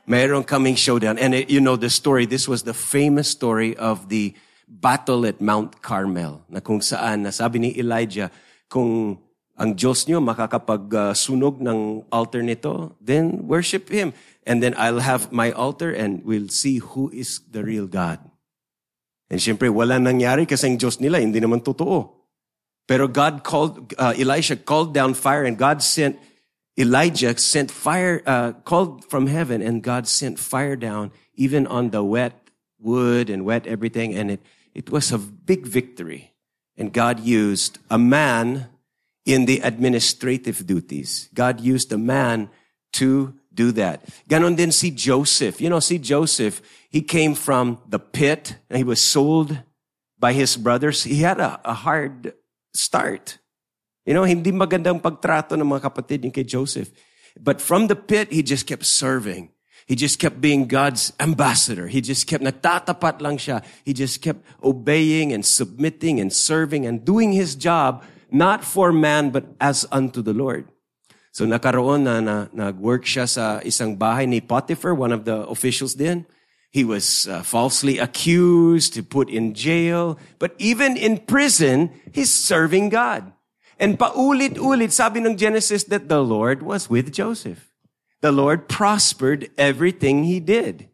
Merong 0.09 0.47
coming 0.47 0.77
showdown. 0.77 1.19
And 1.19 1.35
it, 1.35 1.51
you 1.51 1.61
know 1.61 1.75
the 1.75 1.91
story. 1.91 2.25
This 2.27 2.47
was 2.47 2.63
the 2.63 2.73
famous 2.73 3.29
story 3.29 3.77
of 3.77 4.09
the 4.09 4.35
battle 4.69 5.27
at 5.27 5.41
Mount 5.41 5.83
Carmel. 5.83 6.47
Na 6.49 6.61
kung 6.61 6.79
saan, 6.79 7.27
nasabi 7.27 7.59
ni 7.59 7.79
Elijah, 7.79 8.31
kung 8.71 9.19
ang 9.59 9.75
Diyos 9.75 10.07
niyo 10.07 10.23
makakapag-sunog 10.23 11.59
ng 11.59 12.07
altar 12.15 12.47
nito, 12.47 12.95
then 13.03 13.51
worship 13.51 13.91
Him. 13.91 14.15
And 14.47 14.63
then 14.63 14.73
I'll 14.79 15.03
have 15.03 15.35
my 15.35 15.51
altar 15.53 15.91
and 15.91 16.25
we'll 16.25 16.49
see 16.49 16.79
who 16.79 17.11
is 17.11 17.43
the 17.51 17.67
real 17.67 17.91
God. 17.91 18.23
And 19.29 19.43
syempre, 19.43 19.69
wala 19.69 20.01
nangyari 20.01 20.49
kasi 20.49 20.73
ang 20.73 20.79
Diyos 20.81 21.03
nila, 21.03 21.21
hindi 21.21 21.43
naman 21.43 21.61
totoo. 21.61 22.17
Pero 22.89 23.11
God 23.11 23.45
called, 23.45 23.93
uh, 24.01 24.17
Elisha 24.17 24.57
called 24.57 24.97
down 24.97 25.13
fire 25.13 25.45
and 25.45 25.59
God 25.59 25.85
sent 25.85 26.17
Elijah 26.79 27.37
sent 27.37 27.75
fire, 27.75 28.23
uh, 28.25 28.53
called 28.63 29.05
from 29.11 29.27
heaven, 29.27 29.61
and 29.61 29.83
God 29.83 30.07
sent 30.07 30.39
fire 30.39 30.77
down 30.77 31.11
even 31.35 31.67
on 31.67 31.91
the 31.91 32.05
wet 32.05 32.51
wood 32.79 33.29
and 33.29 33.45
wet 33.45 33.67
everything. 33.67 34.15
And 34.15 34.31
it, 34.31 34.41
it 34.75 34.89
was 34.89 35.11
a 35.11 35.19
big 35.19 35.67
victory. 35.67 36.35
And 36.77 36.93
God 36.93 37.19
used 37.19 37.81
a 37.91 37.99
man 37.99 38.71
in 39.29 39.45
the 39.45 39.61
administrative 39.61 40.65
duties. 40.65 41.29
God 41.37 41.61
used 41.61 41.93
a 41.93 42.01
man 42.01 42.49
to 42.97 43.37
do 43.53 43.71
that. 43.77 44.09
Ganon 44.25 44.57
din 44.57 44.73
si 44.73 44.91
Joseph. 44.91 45.61
You 45.61 45.69
know, 45.69 45.85
see 45.85 46.01
Joseph, 46.01 46.65
he 46.89 47.05
came 47.05 47.37
from 47.37 47.77
the 47.85 48.01
pit 48.01 48.57
and 48.73 48.81
he 48.81 48.85
was 48.89 49.05
sold 49.05 49.53
by 50.19 50.33
his 50.33 50.57
brothers. 50.57 51.05
He 51.05 51.21
had 51.21 51.39
a, 51.45 51.61
a 51.63 51.75
hard 51.75 52.33
start. 52.73 53.37
You 54.09 54.17
know, 54.17 54.25
hindi 54.25 54.49
magandang 54.49 55.05
pagtrato 55.05 55.53
ng 55.53 55.69
mga 55.69 55.93
kapatid 55.93 56.25
niya 56.25 56.33
kay 56.33 56.49
Joseph. 56.49 56.89
But 57.37 57.61
from 57.61 57.93
the 57.93 57.97
pit, 58.01 58.33
he 58.33 58.41
just 58.41 58.65
kept 58.65 58.89
serving. 58.89 59.53
He 59.85 59.93
just 59.93 60.17
kept 60.17 60.41
being 60.41 60.65
God's 60.65 61.13
ambassador. 61.21 61.89
He 61.89 62.01
just 62.01 62.25
kept, 62.25 62.41
nagtatapat 62.41 63.21
lang 63.21 63.37
siya. 63.37 63.61
He 63.85 63.93
just 63.93 64.25
kept 64.25 64.41
obeying 64.65 65.37
and 65.37 65.45
submitting 65.45 66.17
and 66.17 66.33
serving 66.33 66.89
and 66.89 67.05
doing 67.05 67.37
his 67.37 67.53
job, 67.55 68.05
not 68.31 68.65
for 68.65 68.93
man, 68.93 69.31
but 69.31 69.45
as 69.61 69.87
unto 69.91 70.23
the 70.23 70.33
Lord. 70.33 70.69
So 71.33 71.47
nakaroon 71.47 72.03
na, 72.03 72.21
na 72.21 72.47
nag-work 72.53 73.05
siya 73.05 73.29
sa 73.29 73.61
isang 73.61 73.97
bahay 73.97 74.27
ni 74.27 74.41
Potiphar, 74.41 74.95
one 74.95 75.13
of 75.13 75.25
the 75.25 75.47
officials 75.47 75.95
din. 75.95 76.27
He 76.71 76.85
was 76.85 77.27
uh, 77.29 77.43
falsely 77.43 77.99
accused, 77.99 78.99
put 79.09 79.31
in 79.31 79.55
jail. 79.55 80.19
But 80.39 80.53
even 80.59 80.97
in 80.97 81.25
prison, 81.25 81.91
he's 82.13 82.31
serving 82.31 82.91
God. 82.91 83.33
And 83.79 83.99
paulit-ulit, 83.99 84.93
sabi 84.93 85.21
ng 85.23 85.37
Genesis 85.39 85.85
that 85.85 86.09
the 86.09 86.21
Lord 86.21 86.63
was 86.63 86.91
with 86.91 87.13
Joseph. 87.15 87.71
The 88.21 88.33
Lord 88.33 88.69
prospered 88.69 89.49
everything 89.57 90.25
he 90.25 90.41
did. 90.41 90.91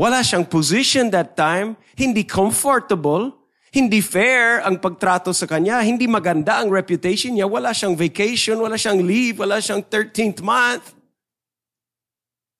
Wala 0.00 0.24
siyang 0.24 0.48
position 0.48 1.12
that 1.12 1.36
time, 1.36 1.76
hindi 1.94 2.24
comfortable, 2.24 3.36
Hindi 3.72 4.04
fair 4.04 4.60
ang 4.60 4.76
pagtrato 4.76 5.32
sa 5.32 5.48
kanya. 5.48 5.80
Hindi 5.80 6.04
maganda 6.04 6.60
ang 6.60 6.68
reputation 6.68 7.32
niya. 7.32 7.48
Wala 7.48 7.72
siyang 7.72 7.96
vacation, 7.96 8.60
wala 8.60 8.76
siyang 8.76 9.00
leave, 9.00 9.40
wala 9.40 9.64
siyang 9.64 9.80
13th 9.80 10.44
month. 10.44 10.92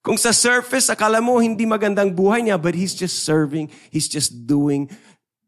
Kung 0.00 0.16
sa 0.16 0.33
surface, 0.33 0.88
akala 0.88 1.21
mo 1.21 1.37
hindi 1.38 1.69
magandang 1.69 2.11
buhay 2.11 2.49
niya, 2.49 2.57
but 2.57 2.75
he's 2.75 2.97
just 2.97 3.23
serving, 3.23 3.71
he's 3.92 4.09
just 4.09 4.49
doing 4.49 4.90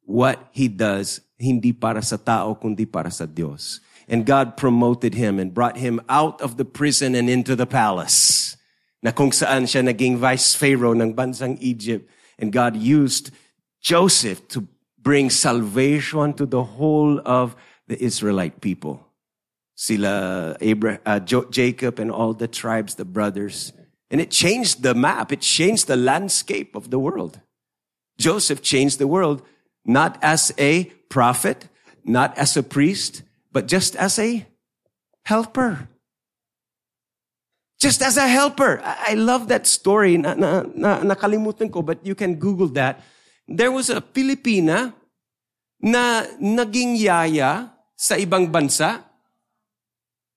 what 0.04 0.52
he 0.52 0.68
does, 0.68 1.24
hindi 1.40 1.72
para 1.72 2.04
sa 2.04 2.20
tao, 2.20 2.54
kundi 2.54 2.84
para 2.86 3.10
sa 3.10 3.24
Diyos. 3.24 3.80
And 4.04 4.28
God 4.28 4.60
promoted 4.60 5.16
him 5.16 5.40
and 5.40 5.50
brought 5.50 5.80
him 5.80 5.98
out 6.12 6.38
of 6.44 6.60
the 6.60 6.68
prison 6.68 7.16
and 7.16 7.26
into 7.26 7.56
the 7.56 7.66
palace. 7.66 8.54
Na 9.00 9.10
kung 9.10 9.32
saan 9.32 9.64
siya 9.64 9.80
naging 9.80 10.20
vice 10.20 10.52
pharaoh 10.52 10.92
ng 10.92 11.16
bansang 11.16 11.56
Egypt. 11.58 12.04
And 12.36 12.52
God 12.52 12.76
used 12.76 13.32
Joseph 13.80 14.44
to 14.52 14.68
bring 15.04 15.30
salvation 15.30 16.32
to 16.32 16.46
the 16.46 16.64
whole 16.64 17.20
of 17.24 17.54
the 17.86 18.02
Israelite 18.02 18.60
people. 18.60 19.06
Sila 19.76 20.56
Abraham, 20.60 21.00
uh, 21.04 21.20
Jacob 21.20 21.98
and 21.98 22.10
all 22.10 22.32
the 22.32 22.48
tribes, 22.48 22.96
the 22.96 23.04
brothers. 23.04 23.72
And 24.10 24.20
it 24.20 24.30
changed 24.30 24.82
the 24.82 24.94
map. 24.94 25.30
It 25.30 25.42
changed 25.42 25.86
the 25.86 25.96
landscape 25.96 26.74
of 26.74 26.90
the 26.90 26.98
world. 26.98 27.40
Joseph 28.16 28.62
changed 28.62 28.98
the 28.98 29.06
world, 29.06 29.42
not 29.84 30.18
as 30.22 30.52
a 30.58 30.84
prophet, 31.10 31.68
not 32.04 32.36
as 32.38 32.56
a 32.56 32.62
priest, 32.62 33.22
but 33.52 33.66
just 33.66 33.96
as 33.96 34.18
a 34.18 34.46
helper. 35.24 35.88
Just 37.80 38.00
as 38.00 38.16
a 38.16 38.28
helper. 38.28 38.80
I 38.82 39.14
love 39.14 39.48
that 39.48 39.66
story. 39.66 40.16
Na, 40.16 40.34
na, 40.34 40.62
na, 40.74 41.02
nakalimutan 41.02 41.70
ko, 41.70 41.82
but 41.82 41.98
you 42.06 42.14
can 42.14 42.36
Google 42.36 42.68
that. 42.68 43.02
There 43.48 43.72
was 43.72 43.90
a 43.90 44.00
Filipina 44.00 44.92
na 45.80 46.24
naging 46.40 46.96
yaya 46.96 47.72
sa 47.96 48.16
ibang 48.16 48.48
bansa. 48.48 49.04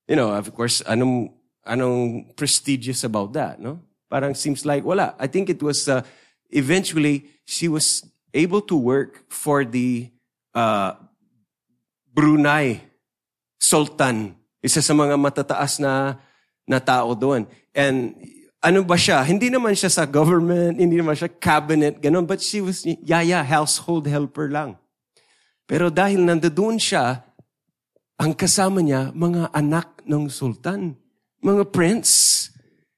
You 0.08 0.16
know, 0.16 0.32
of 0.32 0.52
course, 0.56 0.84
anong, 0.88 1.36
anong 1.68 2.36
prestigious 2.36 3.04
about 3.04 3.34
that, 3.34 3.60
no? 3.60 3.80
Parang 4.08 4.36
seems 4.36 4.64
like 4.64 4.88
wala. 4.88 5.16
I 5.20 5.28
think 5.28 5.50
it 5.50 5.60
was, 5.60 5.88
uh, 5.88 6.02
eventually, 6.50 7.28
she 7.44 7.68
was 7.68 8.08
able 8.34 8.62
to 8.64 8.76
work 8.76 9.28
for 9.28 9.66
the 9.68 10.08
uh, 10.56 10.96
Brunei 12.14 12.88
Sultan. 13.60 14.36
Isa 14.64 14.80
sa 14.80 14.96
mga 14.96 15.20
matataas 15.20 15.80
na, 15.84 16.16
na 16.64 16.80
tao 16.80 17.12
doon. 17.16 17.48
And 17.76 18.16
ano 18.62 18.82
ba 18.82 18.98
siya? 18.98 19.22
Hindi 19.22 19.54
naman 19.54 19.78
siya 19.78 19.90
sa 19.90 20.04
government, 20.06 20.82
hindi 20.82 20.98
naman 20.98 21.14
siya 21.14 21.30
cabinet, 21.30 22.02
ganun. 22.02 22.26
But 22.26 22.42
she 22.42 22.62
was, 22.62 22.82
yaya, 22.84 23.46
household 23.46 24.10
helper 24.10 24.50
lang. 24.50 24.82
Pero 25.70 25.94
dahil 25.94 26.26
nandoon 26.26 26.80
siya, 26.82 27.22
ang 28.18 28.34
kasama 28.34 28.82
niya, 28.82 29.14
mga 29.14 29.54
anak 29.54 30.02
ng 30.08 30.26
sultan, 30.32 30.98
mga 31.44 31.70
prince. 31.70 32.50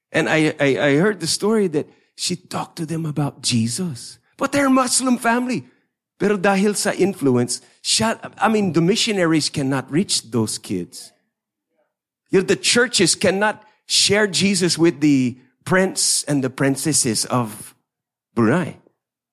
And 0.08 0.28
I, 0.28 0.56
I, 0.56 0.68
I 0.80 0.90
heard 0.96 1.20
the 1.20 1.28
story 1.28 1.68
that 1.76 1.86
she 2.16 2.36
talked 2.36 2.80
to 2.80 2.86
them 2.86 3.04
about 3.04 3.42
Jesus. 3.44 4.18
But 4.40 4.52
they're 4.52 4.72
Muslim 4.72 5.20
family. 5.20 5.68
Pero 6.16 6.36
dahil 6.36 6.76
sa 6.76 6.92
influence, 6.96 7.60
siya, 7.84 8.16
I 8.40 8.48
mean, 8.48 8.72
the 8.72 8.84
missionaries 8.84 9.48
cannot 9.48 9.88
reach 9.92 10.32
those 10.32 10.56
kids. 10.56 11.12
You 12.32 12.40
know, 12.40 12.46
the 12.46 12.56
churches 12.56 13.16
cannot 13.16 13.64
share 13.88 14.28
Jesus 14.28 14.78
with 14.78 15.00
the 15.00 15.36
prince 15.64 16.24
and 16.24 16.42
the 16.44 16.50
princesses 16.50 17.24
of 17.26 17.74
Brunei. 18.34 18.78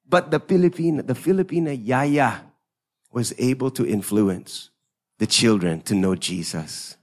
But 0.08 0.32
the 0.32 0.40
Filipina, 0.40 1.06
the 1.06 1.14
Filipina 1.14 1.76
Yaya 1.76 2.46
was 3.12 3.34
able 3.38 3.72
to 3.72 3.86
influence 3.86 4.70
the 5.20 5.28
children 5.28 5.82
to 5.82 5.96
know 5.96 6.16
Jesus. 6.16 6.98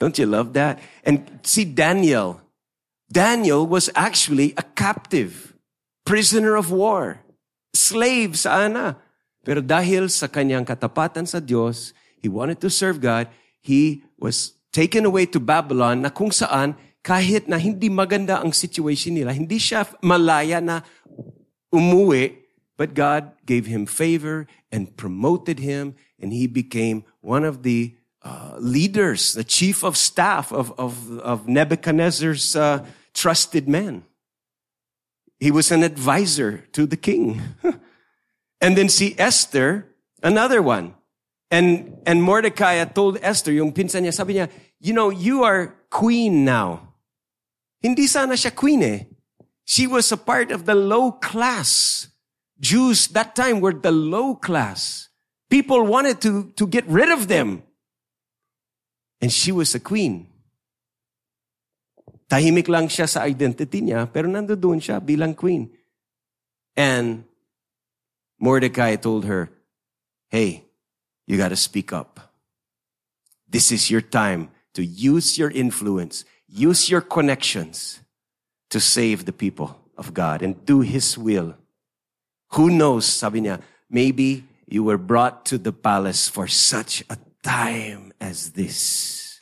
Don't 0.00 0.18
you 0.18 0.26
love 0.26 0.52
that? 0.54 0.80
And 1.04 1.40
see 1.42 1.64
Daniel. 1.64 2.40
Daniel 3.10 3.66
was 3.66 3.90
actually 3.94 4.54
a 4.56 4.62
captive, 4.62 5.54
prisoner 6.06 6.56
of 6.56 6.72
war, 6.72 7.20
slave 7.76 8.38
sa 8.38 8.64
ana. 8.64 8.96
Pero 9.44 9.60
dahil 9.60 10.08
sa 10.08 10.30
kanyang 10.30 10.64
katapatan 10.64 11.28
sa 11.28 11.42
Diyos, 11.42 11.92
he 12.16 12.30
wanted 12.30 12.62
to 12.62 12.70
serve 12.70 13.02
God, 13.02 13.28
he 13.60 14.02
was 14.16 14.56
taken 14.72 15.04
away 15.04 15.26
to 15.28 15.38
Babylon 15.42 16.02
na 16.02 16.10
kung 16.10 16.32
saan 16.32 16.78
kahit 17.02 17.50
na 17.50 17.58
hindi 17.58 17.90
maganda 17.90 18.38
ang 18.38 18.54
situation 18.54 19.14
nila, 19.14 19.34
hindi 19.34 19.58
siya 19.58 19.86
malaya 20.02 20.62
na 20.62 20.86
umuwi, 21.74 22.38
but 22.78 22.94
God 22.94 23.34
gave 23.44 23.66
him 23.66 23.86
favor 23.86 24.46
and 24.70 24.96
promoted 24.96 25.58
him, 25.58 25.94
and 26.18 26.32
he 26.32 26.46
became 26.46 27.04
one 27.20 27.44
of 27.44 27.62
the 27.62 27.94
uh, 28.22 28.54
leaders, 28.58 29.34
the 29.34 29.44
chief 29.44 29.82
of 29.82 29.96
staff 29.96 30.52
of, 30.52 30.70
of, 30.78 31.18
of 31.18 31.48
Nebuchadnezzar's 31.48 32.54
uh, 32.54 32.86
trusted 33.14 33.68
men. 33.68 34.04
He 35.40 35.50
was 35.50 35.72
an 35.72 35.82
advisor 35.82 36.68
to 36.72 36.86
the 36.86 36.96
king. 36.96 37.42
and 38.60 38.78
then 38.78 38.88
see 38.88 39.16
Esther, 39.18 39.88
another 40.22 40.62
one. 40.62 40.94
And, 41.50 41.98
and 42.06 42.22
Mordecai 42.22 42.84
told 42.84 43.18
Esther, 43.20 43.50
yung 43.50 43.72
pinsan 43.72 44.06
niya, 44.06 44.14
sabi 44.14 44.34
niya, 44.34 44.48
you 44.78 44.94
know, 44.94 45.10
you 45.10 45.42
are 45.42 45.74
queen 45.90 46.44
now. 46.44 46.91
Hindi 47.82 48.06
sana 48.06 48.38
siya 48.38 48.54
queen 48.54 48.82
eh. 48.82 49.00
She 49.66 49.90
was 49.90 50.10
a 50.14 50.16
part 50.16 50.54
of 50.54 50.64
the 50.64 50.74
low 50.74 51.12
class. 51.18 52.06
Jews 52.62 53.10
that 53.10 53.34
time 53.34 53.58
were 53.58 53.74
the 53.74 53.90
low 53.90 54.38
class. 54.38 55.10
People 55.50 55.82
wanted 55.84 56.22
to, 56.22 56.54
to 56.56 56.66
get 56.66 56.86
rid 56.86 57.10
of 57.10 57.26
them. 57.26 57.62
And 59.20 59.32
she 59.32 59.50
was 59.50 59.74
a 59.74 59.80
queen. 59.80 60.30
Tahimik 62.30 62.68
lang 62.68 62.88
siya 62.88 63.08
sa 63.08 63.26
identity 63.26 63.82
niya, 63.82 64.08
pero 64.08 64.30
nandoon 64.30 64.80
siya 64.80 65.04
bilang 65.04 65.34
queen. 65.34 65.68
And 66.74 67.24
Mordecai 68.40 68.96
told 68.96 69.26
her, 69.26 69.50
hey, 70.30 70.64
you 71.26 71.36
gotta 71.36 71.58
speak 71.58 71.92
up. 71.92 72.32
This 73.46 73.70
is 73.70 73.90
your 73.90 74.00
time 74.00 74.48
to 74.72 74.82
use 74.82 75.36
your 75.36 75.50
influence 75.50 76.24
Use 76.52 76.90
your 76.90 77.00
connections 77.00 78.00
to 78.68 78.78
save 78.78 79.24
the 79.24 79.32
people 79.32 79.80
of 79.96 80.12
God 80.12 80.42
and 80.42 80.66
do 80.66 80.82
His 80.84 81.16
will. 81.16 81.56
Who 82.52 82.68
knows, 82.68 83.06
sabi 83.06 83.40
niya, 83.40 83.62
maybe 83.88 84.44
you 84.68 84.84
were 84.84 84.98
brought 84.98 85.46
to 85.46 85.56
the 85.56 85.72
palace 85.72 86.28
for 86.28 86.46
such 86.46 87.02
a 87.08 87.16
time 87.42 88.12
as 88.20 88.52
this. 88.52 89.40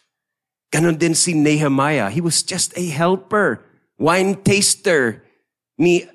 Ganon 0.71 0.99
din 0.99 1.15
si 1.19 1.35
Nehemiah. 1.35 2.11
He 2.11 2.21
was 2.21 2.45
just 2.45 2.79
a 2.79 2.87
helper, 2.87 3.67
wine 3.99 4.39
taster 4.47 5.25
ni 5.79 6.07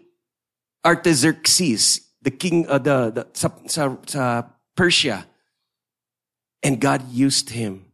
Artaxerxes, 0.86 2.08
the 2.22 2.32
king 2.32 2.68
of 2.68 2.86
the, 2.86 3.12
the 3.12 3.28
sa, 3.34 3.52
sa, 3.68 3.98
sa 4.08 4.44
Persia. 4.78 5.28
And 6.64 6.80
God 6.80 7.12
used 7.12 7.50
him 7.50 7.92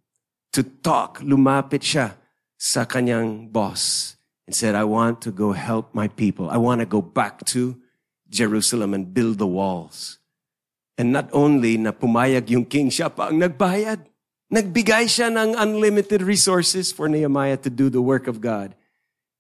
to 0.53 0.61
talk. 0.61 1.19
Lumapit 1.25 1.81
siya 1.81 2.20
sa 2.61 2.85
kanyang 2.85 3.49
boss 3.49 4.13
and 4.45 4.53
said, 4.53 4.77
I 4.77 4.85
want 4.85 5.25
to 5.25 5.33
go 5.33 5.57
help 5.57 5.97
my 5.97 6.05
people. 6.05 6.45
I 6.45 6.61
want 6.61 6.77
to 6.77 6.85
go 6.85 7.01
back 7.01 7.41
to 7.57 7.81
Jerusalem 8.29 8.93
and 8.93 9.09
build 9.09 9.41
the 9.41 9.49
walls. 9.49 10.21
And 10.95 11.09
not 11.09 11.33
only 11.33 11.81
na 11.81 11.89
pumayag 11.89 12.53
yung 12.53 12.69
king, 12.69 12.93
siya 12.93 13.09
pa 13.09 13.33
ang 13.33 13.41
nagbayad. 13.41 14.05
Nagbigay 14.53 15.09
siya 15.09 15.33
ng 15.33 15.57
unlimited 15.57 16.21
resources 16.21 16.93
for 16.93 17.09
Nehemiah 17.09 17.57
to 17.57 17.73
do 17.73 17.89
the 17.89 18.01
work 18.01 18.29
of 18.29 18.45
God. 18.45 18.77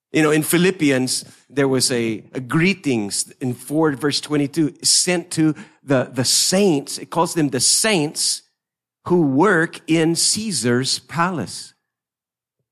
You 0.09 0.25
know, 0.25 0.33
in 0.33 0.41
Philippians, 0.41 1.23
there 1.45 1.69
was 1.69 1.93
a, 1.93 2.25
a 2.33 2.41
greetings 2.41 3.29
in 3.37 3.53
4 3.53 4.01
verse 4.01 4.19
22 4.19 4.81
sent 4.81 5.29
to 5.37 5.53
the, 5.85 6.09
the 6.09 6.25
saints. 6.25 6.97
It 6.97 7.13
calls 7.13 7.35
them 7.35 7.53
the 7.53 7.61
saints 7.61 8.41
who 9.05 9.21
work 9.21 9.79
in 9.85 10.15
Caesar's 10.15 10.97
palace 11.05 11.77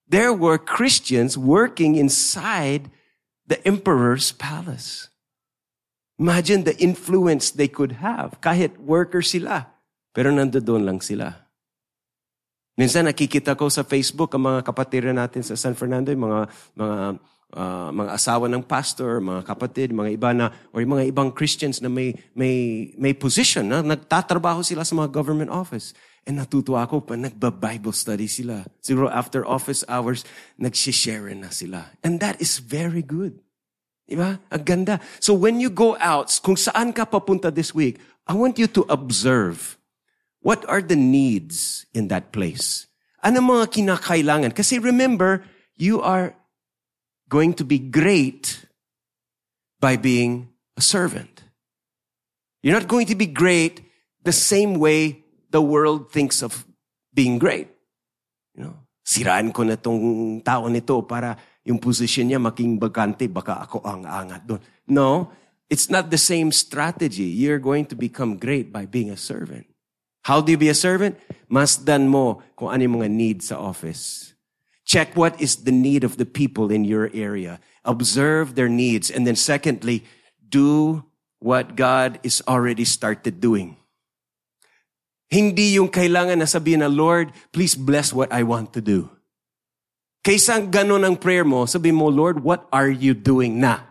there 0.09 0.33
were 0.33 0.57
Christians 0.57 1.37
working 1.37 1.95
inside 1.95 2.89
the 3.45 3.61
emperor's 3.65 4.33
palace. 4.33 5.07
Imagine 6.19 6.67
the 6.67 6.75
influence 6.81 7.53
they 7.53 7.69
could 7.69 8.03
have. 8.03 8.41
Kahit 8.43 8.75
worker 8.81 9.23
sila, 9.23 9.71
pero 10.11 10.33
nandoon 10.33 10.83
lang 10.83 10.99
sila. 10.99 11.47
Minsan 12.75 13.07
nakikita 13.07 13.55
ko 13.55 13.71
sa 13.71 13.87
Facebook 13.87 14.35
ang 14.35 14.49
mga 14.49 14.61
kapatid 14.63 15.07
natin 15.11 15.43
sa 15.43 15.55
San 15.55 15.75
Fernando, 15.75 16.11
yung 16.11 16.27
mga 16.27 16.41
mga 16.75 16.97
uh, 17.55 17.89
mga 17.91 18.11
asawa 18.15 18.45
ng 18.47 18.63
pastor, 18.63 19.19
mga 19.19 19.41
kapatid, 19.43 19.91
mga 19.91 20.11
iba 20.15 20.29
na 20.31 20.51
or 20.71 20.83
mga 20.83 21.07
ibang 21.07 21.31
Christians 21.31 21.83
na 21.83 21.91
may 21.91 22.15
may 22.31 22.89
may 22.95 23.11
position 23.11 23.67
na 23.67 23.83
nagtatrabaho 23.83 24.63
sila 24.63 24.87
sa 24.87 24.95
mga 24.95 25.11
government 25.11 25.51
office. 25.51 25.91
And 26.29 26.37
natutuwa 26.37 26.85
ako 26.85 27.09
pa 27.09 27.17
nagba-Bible 27.17 27.89
study 27.89 28.29
sila. 28.29 28.61
Siguro 28.85 29.09
after 29.09 29.41
office 29.41 29.81
hours, 29.89 30.21
nagsishare 30.61 31.33
na 31.33 31.49
sila. 31.49 31.89
And 32.05 32.21
that 32.21 32.37
is 32.37 32.61
very 32.61 33.01
good. 33.01 33.41
Diba? 34.05 34.37
Ang 34.53 34.61
ganda. 34.61 35.01
So 35.17 35.33
when 35.33 35.57
you 35.57 35.73
go 35.73 35.97
out, 35.97 36.29
kung 36.45 36.53
saan 36.53 36.93
ka 36.93 37.09
papunta 37.09 37.49
this 37.49 37.73
week, 37.73 37.97
I 38.29 38.37
want 38.37 38.61
you 38.61 38.69
to 38.77 38.85
observe 38.93 39.81
what 40.45 40.61
are 40.69 40.85
the 40.85 40.95
needs 40.95 41.89
in 41.97 42.13
that 42.13 42.29
place. 42.29 42.85
Ano 43.25 43.41
mga 43.41 43.73
kinakailangan? 43.73 44.53
Kasi 44.53 44.77
remember, 44.77 45.41
you 45.81 45.97
are 45.97 46.37
going 47.25 47.57
to 47.57 47.65
be 47.65 47.81
great 47.81 48.69
by 49.81 49.97
being 49.97 50.53
a 50.77 50.81
servant. 50.85 51.41
You're 52.61 52.77
not 52.77 52.85
going 52.85 53.09
to 53.09 53.17
be 53.17 53.25
great 53.25 53.81
the 54.21 54.31
same 54.31 54.77
way 54.77 55.18
the 55.49 55.61
world 55.61 56.13
thinks 56.13 56.41
of 56.41 56.65
being 57.13 57.37
great. 57.37 57.67
You 58.55 58.69
know, 58.69 58.75
siraan 59.05 59.53
ko 59.53 59.65
na 59.65 59.75
tong 59.75 60.41
tao 60.45 60.69
nito 60.69 61.01
para 61.03 61.37
yung 61.65 61.81
position 61.81 62.29
niya 62.29 62.41
making 62.41 62.77
bagante, 62.77 63.25
baka 63.29 63.65
ako 63.65 63.81
ang 63.85 64.05
angat 64.05 64.45
doon. 64.45 64.61
No, 64.89 65.29
it's 65.69 65.89
not 65.89 66.09
the 66.09 66.21
same 66.21 66.53
strategy. 66.53 67.29
You're 67.29 67.61
going 67.61 67.85
to 67.89 67.95
become 67.97 68.37
great 68.37 68.73
by 68.73 68.85
being 68.85 69.09
a 69.09 69.17
servant. 69.17 69.65
How 70.25 70.41
do 70.41 70.51
you 70.51 70.57
be 70.57 70.69
a 70.69 70.77
servant? 70.77 71.17
Masdan 71.49 72.09
mo 72.09 72.41
kung 72.53 72.69
ano 72.69 72.85
mga 72.85 73.09
needs 73.09 73.49
sa 73.49 73.57
office. 73.57 74.33
Check 74.85 75.13
what 75.13 75.37
is 75.41 75.69
the 75.69 75.71
need 75.71 76.03
of 76.03 76.17
the 76.17 76.25
people 76.25 76.73
in 76.73 76.85
your 76.85 77.09
area. 77.13 77.61
Observe 77.85 78.57
their 78.57 78.69
needs. 78.69 79.09
And 79.09 79.25
then 79.25 79.37
secondly, 79.37 80.03
do 80.41 81.05
what 81.37 81.77
God 81.77 82.19
is 82.21 82.41
already 82.49 82.85
started 82.85 83.39
doing. 83.39 83.77
Hindi 85.29 85.77
yung 85.77 85.93
kailangan 85.93 86.41
na 86.41 86.49
sabihin 86.49 86.81
na, 86.81 86.89
Lord, 86.89 87.29
please 87.53 87.77
bless 87.77 88.09
what 88.09 88.33
I 88.33 88.41
want 88.41 88.73
to 88.73 88.81
do. 88.81 89.13
Kaysa 90.25 90.57
ganun 90.67 91.05
ang 91.05 91.15
prayer 91.15 91.45
mo, 91.45 91.69
sabi 91.69 91.93
mo, 91.93 92.09
Lord, 92.09 92.41
what 92.41 92.65
are 92.73 92.89
you 92.89 93.13
doing 93.13 93.61
na? 93.61 93.85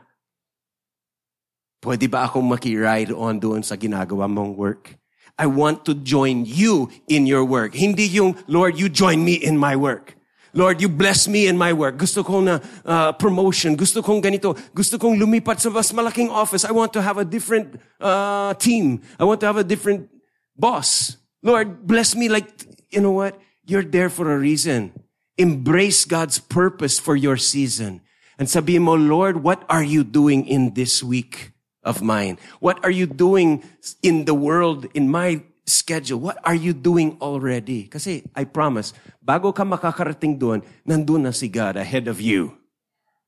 Pwede 1.79 2.11
ba 2.11 2.27
akong 2.27 2.42
maki-ride 2.42 3.14
on 3.14 3.38
doon 3.38 3.62
sa 3.62 3.79
ginagawa 3.79 4.27
mong 4.27 4.59
work? 4.59 4.98
I 5.38 5.46
want 5.46 5.87
to 5.87 5.94
join 5.94 6.42
you 6.42 6.90
in 7.07 7.22
your 7.22 7.46
work. 7.46 7.79
Hindi 7.79 8.11
yung, 8.11 8.35
Lord, 8.51 8.74
you 8.74 8.90
join 8.90 9.22
me 9.22 9.38
in 9.38 9.55
my 9.55 9.79
work. 9.79 10.18
Lord, 10.51 10.83
you 10.83 10.90
bless 10.90 11.31
me 11.31 11.46
in 11.46 11.55
my 11.55 11.70
work. 11.70 12.03
Gusto 12.03 12.27
ko 12.27 12.42
na 12.42 12.59
uh, 12.83 13.14
promotion. 13.14 13.79
Gusto 13.79 14.03
kong 14.03 14.18
ganito. 14.18 14.59
Gusto 14.74 14.98
kong 14.98 15.14
lumipat 15.14 15.62
sa 15.62 15.70
mas 15.70 15.94
malaking 15.94 16.35
office. 16.35 16.66
I 16.66 16.74
want 16.74 16.90
to 16.98 17.03
have 17.05 17.14
a 17.14 17.24
different 17.24 17.79
uh, 18.03 18.59
team. 18.59 18.98
I 19.14 19.22
want 19.22 19.38
to 19.44 19.46
have 19.46 19.61
a 19.61 19.62
different 19.62 20.11
boss. 20.59 21.14
Lord, 21.42 21.87
bless 21.87 22.14
me 22.14 22.29
like, 22.29 22.48
you 22.90 23.01
know 23.01 23.12
what? 23.12 23.38
You're 23.66 23.85
there 23.85 24.11
for 24.11 24.33
a 24.33 24.38
reason. 24.38 24.92
Embrace 25.37 26.05
God's 26.05 26.38
purpose 26.38 26.98
for 26.98 27.14
your 27.14 27.37
season. 27.37 28.01
And 28.38 28.48
sabi 28.51 28.79
mo, 28.79 28.94
Lord, 28.94 29.42
what 29.42 29.62
are 29.68 29.83
you 29.83 30.03
doing 30.03 30.46
in 30.46 30.74
this 30.74 31.03
week 31.03 31.53
of 31.83 32.03
mine? 32.03 32.38
What 32.61 32.83
are 32.85 32.90
you 32.90 33.07
doing 33.07 33.62
in 34.03 34.24
the 34.24 34.35
world, 34.35 34.87
in 34.94 35.11
my 35.11 35.42
schedule? 35.66 36.18
What 36.18 36.38
are 36.42 36.55
you 36.55 36.72
doing 36.72 37.18
already? 37.20 37.87
Kasi 37.87 38.24
I 38.35 38.44
promise, 38.44 38.94
bago 39.22 39.55
ka 39.55 39.62
makakarating 39.62 40.38
doon, 40.38 40.62
nandun 40.87 41.22
na 41.27 41.31
si 41.31 41.46
God 41.46 41.77
ahead 41.77 42.09
of 42.09 42.20
you. 42.20 42.57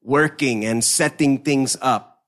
Working 0.03 0.64
and 0.64 0.83
setting 0.83 1.42
things 1.44 1.77
up. 1.83 2.25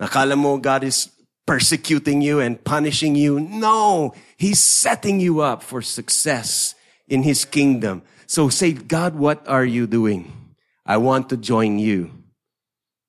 Nakala 0.00 0.38
mo 0.38 0.56
God 0.56 0.82
is 0.82 1.12
persecuting 1.46 2.22
you 2.22 2.40
and 2.40 2.62
punishing 2.62 3.14
you. 3.14 3.40
No, 3.40 4.14
He's 4.36 4.62
setting 4.62 5.20
you 5.20 5.40
up 5.40 5.62
for 5.62 5.82
success 5.82 6.74
in 7.08 7.22
His 7.22 7.44
kingdom. 7.44 8.02
So 8.26 8.48
say, 8.48 8.72
God, 8.72 9.16
what 9.16 9.46
are 9.48 9.64
you 9.64 9.86
doing? 9.86 10.54
I 10.86 10.96
want 10.96 11.28
to 11.30 11.36
join 11.36 11.78
you. 11.78 12.12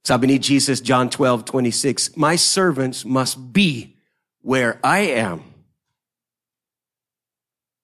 Sabi 0.04 0.28
ni 0.28 0.40
Jesus, 0.40 0.82
John 0.82 1.10
12, 1.10 1.46
26, 1.46 2.18
my 2.18 2.36
servants 2.36 3.06
must 3.06 3.54
be 3.54 3.96
where 4.42 4.80
I 4.84 5.00
am. 5.00 5.44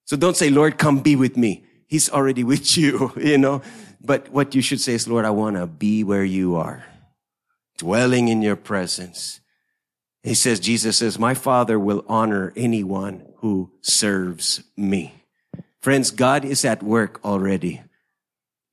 So 0.04 0.16
don't 0.16 0.36
say, 0.36 0.50
Lord, 0.50 0.78
come 0.78 1.00
be 1.00 1.16
with 1.16 1.36
me. 1.36 1.64
He's 1.86 2.10
already 2.10 2.42
with 2.52 2.76
you, 2.76 3.12
you 3.16 3.38
know. 3.38 3.62
But 4.00 4.30
what 4.30 4.54
you 4.54 4.62
should 4.62 4.80
say 4.80 4.94
is, 4.94 5.06
Lord, 5.06 5.24
I 5.24 5.30
want 5.30 5.56
to 5.56 5.66
be 5.66 6.02
where 6.04 6.24
you 6.24 6.56
are, 6.56 6.84
dwelling 7.78 8.28
in 8.28 8.42
your 8.42 8.56
presence. 8.56 9.40
He 10.22 10.34
says, 10.34 10.60
Jesus 10.60 10.98
says, 10.98 11.18
my 11.18 11.34
father 11.34 11.78
will 11.78 12.04
honor 12.08 12.52
anyone 12.56 13.22
who 13.38 13.70
serves 13.80 14.62
me. 14.76 15.14
Friends, 15.80 16.10
God 16.10 16.44
is 16.44 16.64
at 16.64 16.82
work 16.82 17.20
already. 17.24 17.82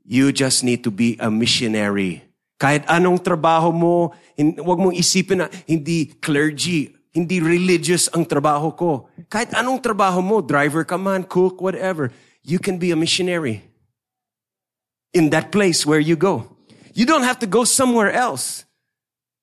You 0.04 0.32
just 0.32 0.64
need 0.64 0.84
to 0.84 0.92
be 0.92 1.18
a 1.20 1.30
missionary. 1.30 2.24
Kahit 2.60 2.86
anong 2.90 3.22
trabaho 3.22 3.74
mo, 3.74 4.14
huwag 4.38 4.80
mong 4.80 4.96
isipin 4.98 5.46
na 5.46 5.48
hindi 5.68 6.18
clergy, 6.18 6.94
hindi 7.14 7.40
religious 7.40 8.10
ang 8.10 8.26
trabaho 8.26 8.74
ko. 8.74 9.10
Kahit 9.30 9.54
anong 9.54 9.82
trabaho 9.82 10.22
mo, 10.24 10.42
driver 10.42 10.84
ka 10.84 10.98
man, 10.98 11.24
cook, 11.24 11.62
whatever, 11.62 12.10
you 12.42 12.58
can 12.58 12.78
be 12.78 12.92
a 12.92 12.98
missionary 12.98 13.66
in 15.14 15.30
that 15.30 15.52
place 15.52 15.86
where 15.86 16.02
you 16.02 16.16
go. 16.16 16.58
You 16.94 17.06
don't 17.06 17.24
have 17.24 17.40
to 17.40 17.48
go 17.48 17.64
somewhere 17.64 18.12
else. 18.12 18.66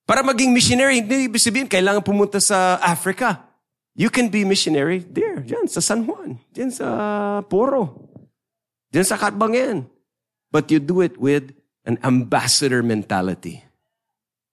Para 0.03 0.19
maging 0.23 0.51
missionary, 0.51 0.99
hindi 0.99 1.31
ibig 1.31 1.39
sabihin, 1.39 1.67
kailangan 1.67 2.03
pumunta 2.03 2.43
sa 2.43 2.75
Africa. 2.83 3.39
You 3.95 4.09
can 4.09 4.27
be 4.27 4.43
missionary 4.43 4.99
there, 4.99 5.39
dyan 5.39 5.69
sa 5.69 5.79
San 5.79 6.03
Juan, 6.03 6.41
dyan 6.51 6.73
sa 6.73 6.87
Poro, 7.45 8.09
dyan 8.91 9.05
sa 9.05 9.15
Catbangen. 9.15 9.87
But 10.51 10.69
you 10.69 10.81
do 10.81 10.99
it 10.99 11.17
with 11.17 11.53
an 11.85 11.97
ambassador 12.03 12.83
mentality. 12.83 13.63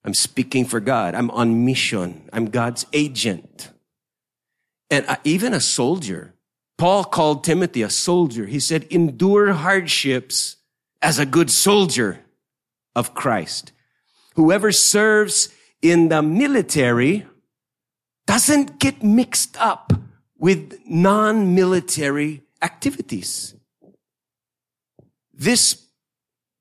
I'm 0.04 0.14
speaking 0.14 0.64
for 0.64 0.80
God. 0.80 1.14
I'm 1.14 1.30
on 1.32 1.64
mission. 1.64 2.28
I'm 2.32 2.48
God's 2.48 2.86
agent. 2.92 3.70
And 4.88 5.04
even 5.24 5.52
a 5.52 5.60
soldier, 5.60 6.34
Paul 6.78 7.04
called 7.04 7.44
Timothy 7.44 7.82
a 7.82 7.90
soldier. 7.90 8.46
He 8.46 8.60
said, 8.60 8.84
endure 8.88 9.52
hardships 9.52 10.56
as 11.02 11.18
a 11.18 11.26
good 11.26 11.50
soldier 11.50 12.20
of 12.96 13.14
Christ. 13.14 13.72
Whoever 14.34 14.72
serves 14.72 15.50
in 15.82 16.08
the 16.08 16.22
military 16.22 17.26
doesn't 18.26 18.78
get 18.78 19.02
mixed 19.02 19.56
up 19.58 19.92
with 20.38 20.78
non-military 20.86 22.42
activities. 22.62 23.54
This 25.34 25.90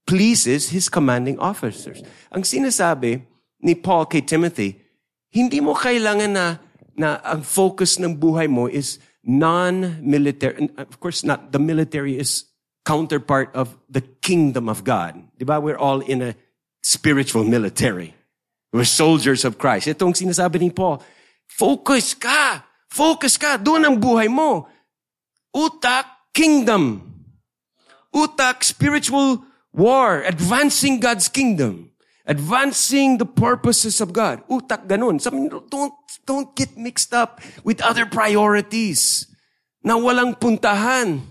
pleases 0.07 0.69
his 0.73 0.89
commanding 0.89 1.37
officers. 1.37 2.01
Ang 2.33 2.41
sinasabi 2.41 3.21
ni 3.61 3.75
Paul 3.75 4.09
kay 4.09 4.25
Timothy, 4.25 4.81
hindi 5.29 5.61
mo 5.61 5.77
kailangan 5.77 6.31
na, 6.33 6.57
na 6.97 7.21
ang 7.21 7.45
focus 7.45 8.01
ng 8.01 8.17
buhay 8.17 8.49
mo 8.49 8.65
is 8.65 8.97
non-military. 9.21 10.73
Of 10.79 10.97
course, 10.97 11.21
not 11.21 11.53
the 11.53 11.61
military 11.61 12.17
is 12.17 12.49
counterpart 12.81 13.53
of 13.53 13.77
the 13.85 14.01
kingdom 14.01 14.65
of 14.65 14.81
God. 14.81 15.21
Diba? 15.37 15.61
We're 15.61 15.77
all 15.77 16.01
in 16.01 16.23
a 16.23 16.33
spiritual 16.81 17.43
military. 17.43 18.15
We're 18.71 18.85
soldiers 18.85 19.43
of 19.45 19.57
Christ. 19.57 19.89
Itong 19.89 20.13
sinasabi 20.13 20.61
ni 20.61 20.69
Paul, 20.69 21.01
focus 21.49 22.13
ka! 22.13 22.65
Focus 22.89 23.37
ka! 23.37 23.57
Doon 23.57 23.85
ang 23.85 23.95
buhay 23.97 24.29
mo. 24.29 24.69
Utak, 25.49 26.29
kingdom. 26.33 27.01
Utak, 28.13 28.61
spiritual 28.61 29.41
war. 29.73 30.21
Advancing 30.25 31.01
God's 31.01 31.29
kingdom. 31.29 31.89
Advancing 32.29 33.17
the 33.17 33.25
purposes 33.25 33.97
of 33.97 34.13
God. 34.13 34.45
Utak 34.45 34.85
ganun. 34.85 35.17
Don't, 35.69 35.93
don't 36.29 36.49
get 36.53 36.77
mixed 36.77 37.09
up 37.09 37.41
with 37.65 37.81
other 37.81 38.05
priorities 38.05 39.25
na 39.81 39.97
walang 39.97 40.37
puntahan. 40.37 41.25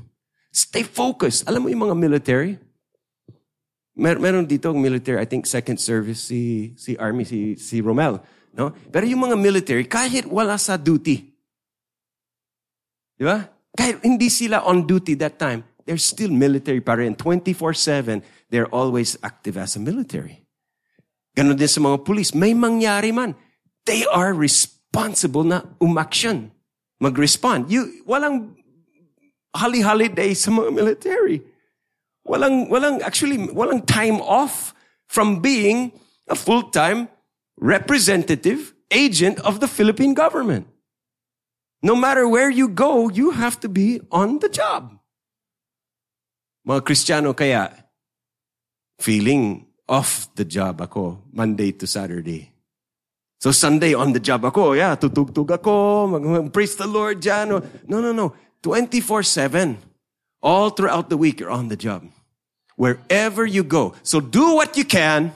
Stay 0.51 0.83
focused. 0.83 1.47
Alam 1.47 1.67
mo 1.67 1.69
yung 1.71 1.87
mga 1.87 1.95
military? 1.95 2.59
Mer 3.99 4.23
meron 4.23 4.47
dito 4.47 4.71
ang 4.71 4.79
military, 4.79 5.19
I 5.19 5.27
think 5.27 5.43
second 5.43 5.83
service 5.83 6.31
si 6.31 6.71
si 6.79 6.95
army 6.95 7.27
si 7.27 7.59
si 7.59 7.83
Romel, 7.83 8.23
no? 8.55 8.71
Pero 8.95 9.03
yung 9.11 9.27
mga 9.27 9.35
military 9.35 9.85
kahit 9.91 10.23
wala 10.31 10.55
sa 10.55 10.79
duty. 10.79 11.35
Di 13.19 13.27
ba? 13.27 13.43
Kahit 13.75 13.99
hindi 14.07 14.31
sila 14.31 14.63
on 14.63 14.87
duty 14.87 15.19
that 15.19 15.35
time, 15.43 15.67
they're 15.83 15.99
still 15.99 16.31
military 16.31 16.79
pa 16.79 16.95
rin. 16.95 17.19
24/7, 17.19 18.23
they're 18.55 18.71
always 18.71 19.19
active 19.27 19.59
as 19.59 19.75
a 19.75 19.83
military. 19.83 20.47
Ganon 21.35 21.59
din 21.59 21.67
sa 21.67 21.83
mga 21.83 22.07
police. 22.07 22.31
May 22.39 22.55
mangyari 22.55 23.11
man, 23.11 23.35
they 23.83 24.07
are 24.07 24.31
responsible 24.31 25.43
na 25.43 25.67
umaction. 25.83 26.55
Mag-respond. 27.03 27.71
You, 27.71 28.03
walang 28.07 28.59
hali-holiday 29.55 30.35
sa 30.39 30.55
mga 30.55 30.71
military. 30.71 31.43
Walang, 32.29 32.69
walang, 32.69 33.01
actually, 33.01 33.38
walang 33.38 33.85
time 33.87 34.21
off 34.21 34.75
from 35.09 35.41
being 35.41 35.93
a 36.29 36.37
full-time 36.37 37.09
representative 37.57 38.75
agent 38.91 39.41
of 39.41 39.61
the 39.61 39.69
Philippine 39.69 40.14
government. 40.14 40.69
No 41.83 41.95
matter 41.97 42.29
where 42.29 42.51
you 42.51 42.69
go, 42.69 43.09
you 43.09 43.31
have 43.31 43.61
to 43.61 43.69
be 43.69 44.01
on 44.11 44.41
the 44.41 44.49
job. 44.49 44.99
Mga 46.67 46.83
Kristiyano 46.83 47.37
kaya, 47.37 47.73
feeling 49.01 49.67
off 49.88 50.29
the 50.35 50.45
job 50.45 50.83
ako 50.83 51.23
Monday 51.33 51.73
to 51.73 51.87
Saturday. 51.87 52.53
So 53.41 53.55
Sunday 53.55 53.95
on 53.95 54.12
the 54.12 54.21
job 54.21 54.45
ako, 54.45 54.75
yeah, 54.75 54.99
tutugtog 54.99 55.49
ako, 55.49 56.07
mag- 56.19 56.53
praise 56.53 56.75
the 56.75 56.87
Lord 56.91 57.23
dyan. 57.23 57.55
Oh. 57.55 57.62
No, 57.87 58.03
no, 58.03 58.12
no. 58.12 58.35
24-7. 58.62 59.79
All 60.43 60.71
throughout 60.71 61.09
the 61.09 61.17
week, 61.17 61.41
you're 61.41 61.51
on 61.51 61.69
the 61.69 61.79
job. 61.79 62.07
Wherever 62.79 63.43
you 63.43 63.67
go. 63.67 63.99
So 64.07 64.23
do 64.23 64.55
what 64.55 64.79
you 64.79 64.87
can 64.87 65.35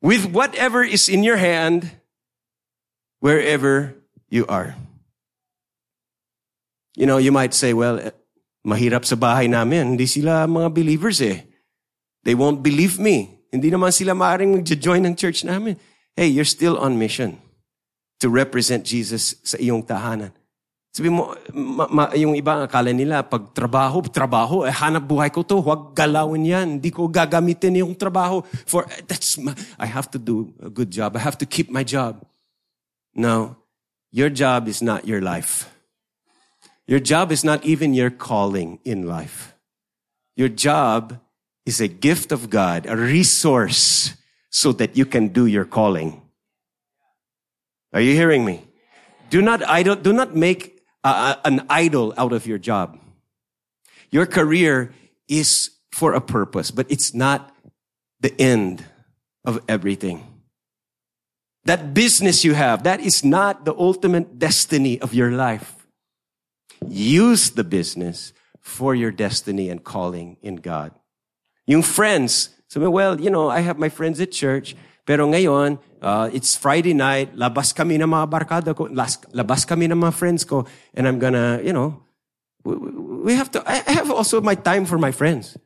with 0.00 0.32
whatever 0.32 0.80
is 0.80 1.12
in 1.12 1.20
your 1.20 1.36
hand, 1.36 1.92
wherever 3.20 3.92
you 4.32 4.48
are. 4.48 4.72
You 6.96 7.04
know, 7.04 7.20
you 7.20 7.30
might 7.30 7.52
say, 7.52 7.76
well, 7.76 8.00
eh, 8.00 8.16
mahirap 8.64 9.04
sa 9.04 9.20
bahay 9.20 9.44
namin. 9.44 9.92
Hindi 9.92 10.08
sila 10.08 10.48
mga 10.48 10.72
believers 10.72 11.20
eh. 11.20 11.44
They 12.24 12.32
won't 12.32 12.64
believe 12.64 12.96
me. 12.96 13.36
Hindi 13.52 13.68
naman 13.68 13.92
sila 13.92 14.16
maaaring 14.16 14.56
mag-join 14.56 15.04
ng 15.04 15.14
church 15.20 15.44
namin. 15.44 15.76
Hey, 16.16 16.32
you're 16.32 16.48
still 16.48 16.80
on 16.80 16.96
mission 16.96 17.36
to 18.24 18.32
represent 18.32 18.88
Jesus 18.88 19.36
sa 19.44 19.60
iyong 19.60 19.84
tahanan. 19.84 20.32
Sabi 20.96 21.12
mo, 21.12 21.36
ma, 21.52 21.84
ma, 21.92 22.04
yung 22.16 22.32
iba 22.32 22.64
akala 22.64 22.88
nila, 22.88 23.20
pag 23.20 23.52
trabaho, 23.52 24.00
trabaho, 24.08 24.64
eh, 24.64 24.72
hanap 24.72 25.04
buhay 25.04 25.28
ko 25.28 25.44
to, 25.44 25.60
huwag 25.60 25.92
galawin 25.92 26.48
yan. 26.48 26.80
Hindi 26.80 26.88
ko 26.88 27.04
gagamitin 27.04 27.84
yung 27.84 27.92
trabaho. 27.92 28.40
For, 28.64 28.88
that's 29.04 29.36
my, 29.36 29.52
I 29.76 29.84
have 29.84 30.08
to 30.16 30.18
do 30.18 30.56
a 30.56 30.72
good 30.72 30.88
job. 30.88 31.12
I 31.12 31.20
have 31.20 31.36
to 31.36 31.44
keep 31.44 31.68
my 31.68 31.84
job. 31.84 32.24
No, 33.12 33.60
your 34.08 34.32
job 34.32 34.72
is 34.72 34.80
not 34.80 35.04
your 35.04 35.20
life. 35.20 35.68
Your 36.88 37.04
job 37.04 37.28
is 37.28 37.44
not 37.44 37.60
even 37.68 37.92
your 37.92 38.08
calling 38.08 38.80
in 38.80 39.04
life. 39.04 39.52
Your 40.32 40.48
job 40.48 41.20
is 41.68 41.76
a 41.76 41.92
gift 41.92 42.32
of 42.32 42.48
God, 42.48 42.88
a 42.88 42.96
resource 42.96 44.16
so 44.48 44.72
that 44.72 44.96
you 44.96 45.04
can 45.04 45.28
do 45.28 45.44
your 45.44 45.68
calling. 45.68 46.24
Are 47.92 48.00
you 48.00 48.16
hearing 48.16 48.48
me? 48.48 48.64
Do 49.28 49.42
not 49.42 49.60
idol, 49.68 49.96
do 49.96 50.14
not 50.16 50.32
make 50.32 50.75
uh, 51.06 51.36
an 51.44 51.66
idol 51.70 52.14
out 52.16 52.32
of 52.32 52.46
your 52.46 52.58
job. 52.58 52.98
Your 54.10 54.26
career 54.26 54.92
is 55.28 55.70
for 55.92 56.14
a 56.14 56.20
purpose, 56.20 56.70
but 56.70 56.86
it's 56.90 57.14
not 57.14 57.54
the 58.20 58.34
end 58.40 58.84
of 59.44 59.62
everything. 59.68 60.26
That 61.64 61.94
business 61.94 62.44
you 62.44 62.54
have, 62.54 62.84
that 62.84 63.00
is 63.00 63.24
not 63.24 63.64
the 63.64 63.74
ultimate 63.74 64.38
destiny 64.38 65.00
of 65.00 65.14
your 65.14 65.32
life. 65.32 65.86
Use 66.86 67.50
the 67.50 67.64
business 67.64 68.32
for 68.60 68.94
your 68.94 69.10
destiny 69.10 69.70
and 69.70 69.82
calling 69.82 70.36
in 70.42 70.56
God. 70.56 70.92
Yung 71.66 71.82
friends, 71.82 72.50
sabi, 72.68 72.86
well, 72.86 73.20
you 73.20 73.30
know, 73.30 73.48
I 73.48 73.60
have 73.60 73.78
my 73.78 73.88
friends 73.88 74.20
at 74.20 74.30
church, 74.30 74.76
pero 75.06 75.30
ngayon, 75.30 75.78
uh, 76.02 76.26
it's 76.34 76.58
Friday 76.58 76.92
night, 76.92 77.30
labas 77.38 77.70
kami 77.70 77.94
ng 77.94 78.10
mga 78.10 78.26
barkada 78.26 78.74
ko, 78.74 78.90
labas 79.30 79.62
kami 79.62 79.86
ng 79.86 80.02
mga 80.02 80.12
friends 80.12 80.42
ko, 80.42 80.66
and 80.98 81.06
I'm 81.06 81.22
gonna, 81.22 81.62
you 81.62 81.72
know, 81.72 82.02
we 82.66 83.38
have 83.38 83.48
to, 83.54 83.62
I 83.62 83.86
have 83.86 84.10
also 84.10 84.42
my 84.42 84.58
time 84.58 84.84
for 84.84 84.98
my 84.98 85.14
friends. 85.14 85.56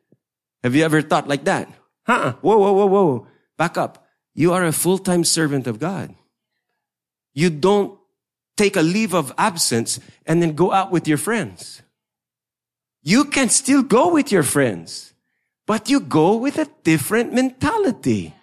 Have 0.62 0.76
you 0.76 0.84
ever 0.84 1.00
thought 1.00 1.26
like 1.26 1.44
that? 1.48 1.72
Huh? 2.04 2.36
Whoa, 2.44 2.58
whoa, 2.58 2.72
whoa, 2.72 2.86
whoa. 2.86 3.26
Back 3.56 3.80
up. 3.80 4.04
You 4.34 4.52
are 4.52 4.64
a 4.64 4.76
full-time 4.76 5.24
servant 5.24 5.66
of 5.66 5.80
God. 5.80 6.14
You 7.32 7.48
don't 7.48 7.96
take 8.56 8.76
a 8.76 8.84
leave 8.84 9.14
of 9.14 9.32
absence 9.38 10.00
and 10.26 10.42
then 10.42 10.52
go 10.52 10.72
out 10.72 10.92
with 10.92 11.08
your 11.08 11.16
friends. 11.16 11.80
You 13.02 13.24
can 13.24 13.48
still 13.48 13.82
go 13.82 14.12
with 14.12 14.30
your 14.30 14.42
friends, 14.42 15.14
but 15.66 15.88
you 15.88 16.00
go 16.00 16.36
with 16.36 16.58
a 16.58 16.68
different 16.84 17.32
mentality. 17.32 18.34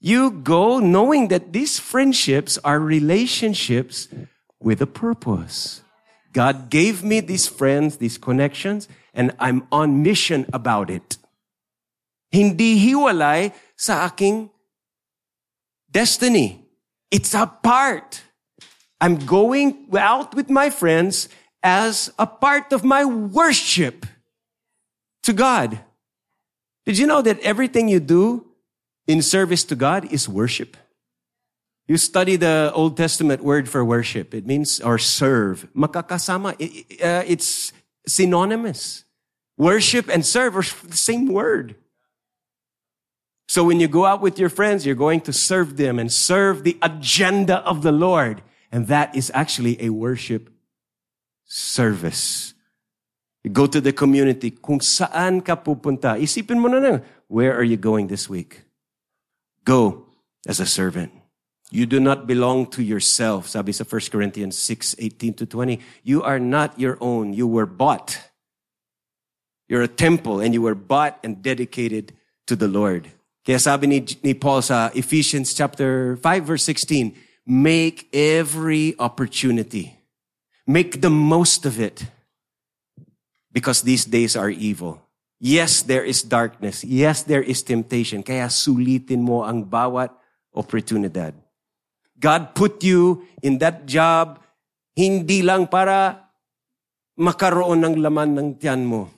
You 0.00 0.30
go 0.30 0.78
knowing 0.78 1.28
that 1.28 1.52
these 1.52 1.78
friendships 1.78 2.58
are 2.64 2.80
relationships 2.80 4.08
with 4.58 4.80
a 4.80 4.86
purpose. 4.86 5.82
God 6.32 6.70
gave 6.70 7.04
me 7.04 7.20
these 7.20 7.46
friends, 7.46 7.98
these 7.98 8.16
connections, 8.16 8.88
and 9.12 9.34
I'm 9.38 9.66
on 9.70 10.02
mission 10.02 10.46
about 10.52 10.88
it. 10.88 11.18
Hindi 12.30 12.78
hiwalay 12.78 13.52
sa 13.76 14.06
aking 14.06 14.50
destiny. 15.90 16.64
It's 17.10 17.34
a 17.34 17.46
part 17.46 18.22
I'm 19.00 19.16
going 19.16 19.88
out 19.96 20.34
with 20.34 20.48
my 20.48 20.70
friends 20.70 21.28
as 21.62 22.12
a 22.18 22.26
part 22.26 22.72
of 22.72 22.84
my 22.84 23.04
worship 23.04 24.06
to 25.24 25.32
God. 25.32 25.80
Did 26.86 26.98
you 26.98 27.06
know 27.06 27.22
that 27.22 27.40
everything 27.40 27.88
you 27.88 28.00
do 28.00 28.49
in 29.10 29.22
service 29.22 29.64
to 29.64 29.74
God 29.74 30.12
is 30.12 30.28
worship? 30.28 30.76
You 31.90 31.96
study 31.96 32.36
the 32.36 32.70
Old 32.72 32.96
Testament 32.96 33.42
word 33.42 33.68
for 33.68 33.84
worship. 33.84 34.32
It 34.32 34.46
means 34.46 34.78
or 34.78 34.96
serve. 34.96 35.66
Makakasama. 35.74 36.54
Uh, 36.54 37.24
it's 37.26 37.72
synonymous. 38.06 39.04
Worship 39.58 40.08
and 40.08 40.24
serve 40.24 40.56
are 40.56 40.62
the 40.62 40.96
same 40.96 41.26
word. 41.26 41.74
So 43.48 43.64
when 43.64 43.80
you 43.80 43.88
go 43.88 44.06
out 44.06 44.22
with 44.22 44.38
your 44.38 44.48
friends, 44.48 44.86
you're 44.86 44.94
going 44.94 45.22
to 45.22 45.32
serve 45.32 45.76
them 45.76 45.98
and 45.98 46.12
serve 46.12 46.62
the 46.62 46.78
agenda 46.80 47.58
of 47.66 47.82
the 47.82 47.90
Lord. 47.90 48.42
And 48.70 48.86
that 48.86 49.16
is 49.16 49.32
actually 49.34 49.82
a 49.82 49.90
worship 49.90 50.48
service. 51.44 52.54
You 53.42 53.50
go 53.50 53.66
to 53.66 53.80
the 53.80 53.92
community, 53.92 54.52
kung 54.52 54.78
saan 54.78 55.42
ka 55.44 55.56
pupunta, 55.56 56.14
isipin 56.14 56.62
mo 56.62 56.68
na 56.68 56.78
lang, 56.78 57.02
where 57.26 57.56
are 57.58 57.66
you 57.66 57.76
going 57.76 58.06
this 58.06 58.30
week? 58.30 58.62
Go 59.64 60.06
as 60.46 60.60
a 60.60 60.66
servant. 60.66 61.12
You 61.70 61.86
do 61.86 62.00
not 62.00 62.26
belong 62.26 62.66
to 62.74 62.82
yourself. 62.82 63.48
Sabi 63.48 63.72
sa 63.72 63.84
1 63.84 64.00
Corinthians 64.10 64.58
6, 64.58 64.96
18 64.98 65.34
to 65.34 65.46
20. 65.46 65.78
You 66.02 66.22
are 66.22 66.40
not 66.40 66.78
your 66.78 66.98
own. 67.00 67.32
You 67.32 67.46
were 67.46 67.66
bought. 67.66 68.18
You're 69.68 69.82
a 69.82 69.88
temple 69.88 70.40
and 70.40 70.52
you 70.52 70.62
were 70.62 70.74
bought 70.74 71.18
and 71.22 71.42
dedicated 71.42 72.12
to 72.48 72.56
the 72.56 72.66
Lord. 72.66 73.06
Kaya 73.46 73.58
sabi 73.58 73.86
ni, 73.86 74.04
ni 74.22 74.34
Paul 74.34 74.62
sa 74.62 74.90
Ephesians 74.94 75.54
chapter 75.54 76.16
5 76.16 76.44
verse 76.44 76.64
16, 76.64 77.14
make 77.46 78.08
every 78.12 78.98
opportunity. 78.98 79.96
Make 80.66 81.00
the 81.00 81.10
most 81.10 81.64
of 81.64 81.80
it. 81.80 82.04
Because 83.52 83.82
these 83.82 84.04
days 84.04 84.34
are 84.36 84.50
evil. 84.50 85.02
Yes, 85.40 85.80
there 85.80 86.04
is 86.04 86.20
darkness. 86.20 86.84
Yes, 86.84 87.24
there 87.24 87.40
is 87.40 87.64
temptation. 87.64 88.20
Kaya 88.20 88.52
sulitin 88.52 89.24
mo 89.24 89.40
ang 89.40 89.64
bawat 89.64 90.12
oportunidad. 90.52 91.32
God 92.20 92.52
put 92.52 92.84
you 92.84 93.24
in 93.40 93.56
that 93.64 93.88
job 93.88 94.36
hindi 94.92 95.40
lang 95.40 95.64
para 95.64 96.28
makaroon 97.16 97.80
ng 97.80 97.96
laman 98.04 98.36
ng 98.36 98.48
tiyan 98.60 98.84
mo. 98.84 99.08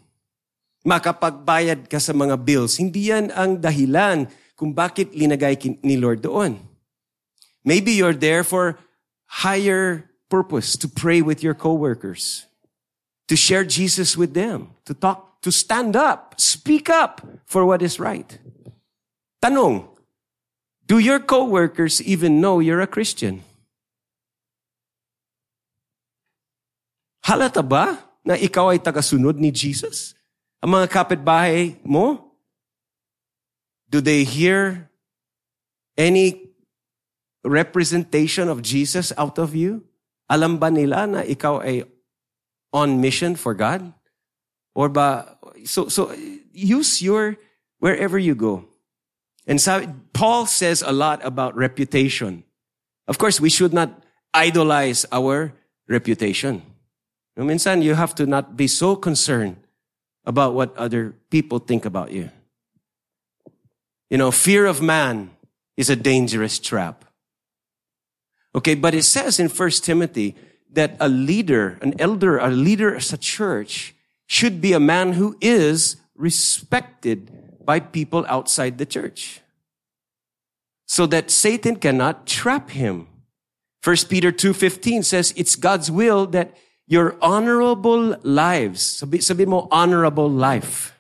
Makapagbayad 0.87 1.90
ka 1.90 1.98
sa 1.98 2.14
mga 2.14 2.38
bills. 2.38 2.78
Hindi 2.78 3.11
yan 3.11 3.35
ang 3.35 3.58
dahilan 3.58 4.30
kung 4.54 4.70
bakit 4.70 5.11
linagay 5.11 5.58
ni 5.82 5.98
Lord 5.98 6.22
doon. 6.22 6.58
Maybe 7.66 7.98
you're 7.98 8.14
there 8.14 8.46
for 8.46 8.78
higher 9.42 10.11
purpose 10.30 10.78
to 10.78 10.87
pray 10.87 11.22
with 11.22 11.42
your 11.42 11.54
coworkers, 11.54 12.46
to 13.26 13.35
share 13.35 13.66
Jesus 13.66 14.14
with 14.14 14.35
them, 14.35 14.70
to 14.87 14.94
talk, 14.94 15.31
to 15.42 15.50
stand 15.50 15.98
up, 15.98 16.38
speak 16.38 16.88
up 16.88 17.20
for 17.44 17.66
what 17.66 17.83
is 17.83 17.98
right. 17.98 18.38
Tanong, 19.42 19.90
do 20.87 20.98
your 20.98 21.18
coworkers 21.18 22.00
even 22.02 22.40
know 22.40 22.62
you're 22.62 22.81
a 22.81 22.87
Christian? 22.87 23.42
Halata 27.26 27.62
ba 27.62 27.98
na 28.26 28.35
ikaw 28.35 28.70
ay 28.70 28.78
tagasunod 28.83 29.38
ni 29.38 29.50
Jesus? 29.50 30.14
Ang 30.62 30.78
mga 30.78 30.87
kapitbahay 30.90 31.78
mo, 31.83 32.35
do 33.90 33.98
they 33.98 34.22
hear 34.22 34.90
any 35.98 36.55
representation 37.42 38.46
of 38.46 38.62
Jesus 38.62 39.11
out 39.18 39.38
of 39.42 39.55
you? 39.59 39.83
Alam 40.31 40.59
ba 40.59 40.70
nila 40.70 41.07
na 41.07 41.20
ikaw 41.26 41.62
ay 41.62 41.83
on 42.70 43.02
mission 43.02 43.35
for 43.35 43.55
God? 43.59 43.90
Or 44.74 44.88
ba, 44.88 45.37
so, 45.64 45.88
so 45.88 46.14
use 46.52 47.02
your, 47.02 47.37
wherever 47.78 48.18
you 48.18 48.35
go. 48.35 48.64
And 49.46 49.61
so 49.61 49.94
Paul 50.12 50.46
says 50.46 50.82
a 50.82 50.92
lot 50.92 51.24
about 51.24 51.56
reputation. 51.56 52.44
Of 53.06 53.18
course, 53.18 53.40
we 53.40 53.50
should 53.50 53.72
not 53.72 54.02
idolize 54.32 55.04
our 55.12 55.52
reputation. 55.88 56.62
No, 57.37 57.44
minsan, 57.44 57.82
you 57.82 57.94
have 57.94 58.14
to 58.16 58.26
not 58.26 58.56
be 58.56 58.66
so 58.66 58.94
concerned 58.94 59.56
about 60.24 60.54
what 60.54 60.76
other 60.76 61.14
people 61.30 61.58
think 61.58 61.85
about 61.85 62.12
you. 62.12 62.30
You 64.11 64.18
know, 64.18 64.30
fear 64.30 64.66
of 64.66 64.80
man 64.80 65.30
is 65.76 65.90
a 65.90 65.96
dangerous 65.96 66.58
trap. 66.58 67.04
Okay, 68.54 68.74
but 68.74 68.94
it 68.94 69.04
says 69.04 69.40
in 69.40 69.48
First 69.48 69.85
Timothy 69.85 70.37
that 70.70 70.96
a 71.00 71.08
leader, 71.08 71.78
an 71.80 71.98
elder, 71.98 72.38
a 72.38 72.50
leader 72.50 72.94
as 72.94 73.12
a 73.12 73.18
church 73.18 73.91
should 74.32 74.64
be 74.64 74.72
a 74.72 74.80
man 74.80 75.20
who 75.20 75.36
is 75.44 76.00
respected 76.16 77.28
by 77.60 77.76
people 77.76 78.24
outside 78.32 78.80
the 78.80 78.88
church. 78.88 79.42
so 80.92 81.08
that 81.08 81.32
Satan 81.32 81.80
cannot 81.80 82.28
trap 82.28 82.68
him. 82.76 83.08
1 83.80 84.12
Peter 84.12 84.28
2.15 84.28 85.00
says, 85.08 85.32
it's 85.40 85.56
God's 85.56 85.88
will 85.88 86.28
that 86.36 86.52
your 86.84 87.16
honorable 87.24 88.20
lives, 88.20 89.00
sabi, 89.00 89.24
sabi 89.24 89.48
mo, 89.48 89.72
honorable 89.72 90.28
life. 90.28 90.92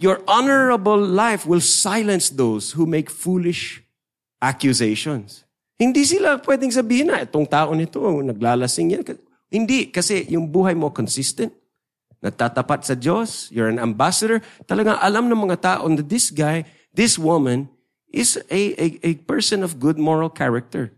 Your 0.00 0.24
honorable 0.24 0.96
life 0.96 1.44
will 1.44 1.60
silence 1.60 2.32
those 2.32 2.72
who 2.72 2.88
make 2.88 3.12
foolish 3.12 3.84
accusations. 4.40 5.44
Hindi 5.76 6.08
sila 6.08 6.40
pwedeng 6.40 6.72
sabihin 6.72 7.12
na, 7.12 7.20
itong 7.28 7.44
tao 7.44 7.76
nito, 7.76 8.00
naglalasing 8.00 8.88
yan. 8.88 9.04
Hindi, 9.52 9.92
kasi 9.92 10.24
yung 10.32 10.48
buhay 10.48 10.72
mo 10.72 10.88
consistent. 10.88 11.52
Natatapat 12.18 12.82
sa 12.82 12.98
Diyos, 12.98 13.46
you're 13.54 13.70
an 13.70 13.78
ambassador. 13.78 14.42
Talagang 14.66 14.98
alam 14.98 15.30
ng 15.30 15.38
mga 15.38 15.58
tao 15.62 15.86
na 15.86 16.02
this 16.02 16.34
guy, 16.34 16.66
this 16.90 17.14
woman, 17.14 17.70
is 18.10 18.40
a, 18.50 18.74
a, 18.74 18.86
a 19.04 19.12
person 19.22 19.62
of 19.62 19.78
good 19.78 20.00
moral 20.00 20.32
character. 20.32 20.90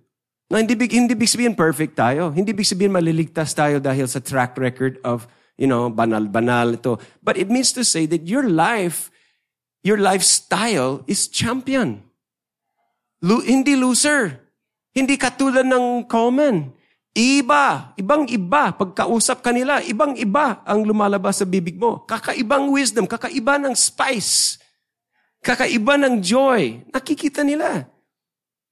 Na 0.49 0.59
hindi 0.59 0.75
big 0.75 0.91
hindi 0.91 1.15
big 1.15 1.29
sabihin 1.29 1.55
perfect 1.55 1.95
tayo. 1.95 2.33
Hindi 2.33 2.57
big 2.57 2.67
sabihin 2.67 2.91
maliligtas 2.91 3.55
tayo 3.55 3.79
dahil 3.79 4.09
sa 4.09 4.19
track 4.19 4.57
record 4.57 4.99
of, 5.05 5.29
you 5.61 5.69
know, 5.69 5.93
banal-banal 5.93 6.75
ito. 6.75 6.99
But 7.23 7.37
it 7.37 7.53
means 7.53 7.71
to 7.77 7.85
say 7.85 8.09
that 8.09 8.27
your 8.27 8.49
life, 8.49 9.13
your 9.85 10.01
lifestyle 10.01 11.05
is 11.05 11.29
champion. 11.29 12.03
Lu- 13.21 13.45
hindi 13.45 13.77
loser. 13.77 14.41
Hindi 14.91 15.21
katulad 15.21 15.69
ng 15.69 16.09
common. 16.11 16.75
Iba, 17.11 17.91
ibang 17.99 18.27
iba. 18.31 18.71
Pagkausap 18.71 19.43
kanila, 19.43 19.83
ibang 19.83 20.15
iba 20.15 20.63
ang 20.63 20.87
lumalabas 20.87 21.43
sa 21.43 21.47
bibig 21.47 21.75
mo. 21.75 22.07
Kakaibang 22.07 22.71
wisdom, 22.71 23.07
kakaiba 23.07 23.59
ng 23.59 23.75
spice. 23.75 24.63
Kakaiba 25.43 25.99
ng 25.99 26.23
joy. 26.23 26.87
Nakikita 26.95 27.43
nila. 27.43 27.91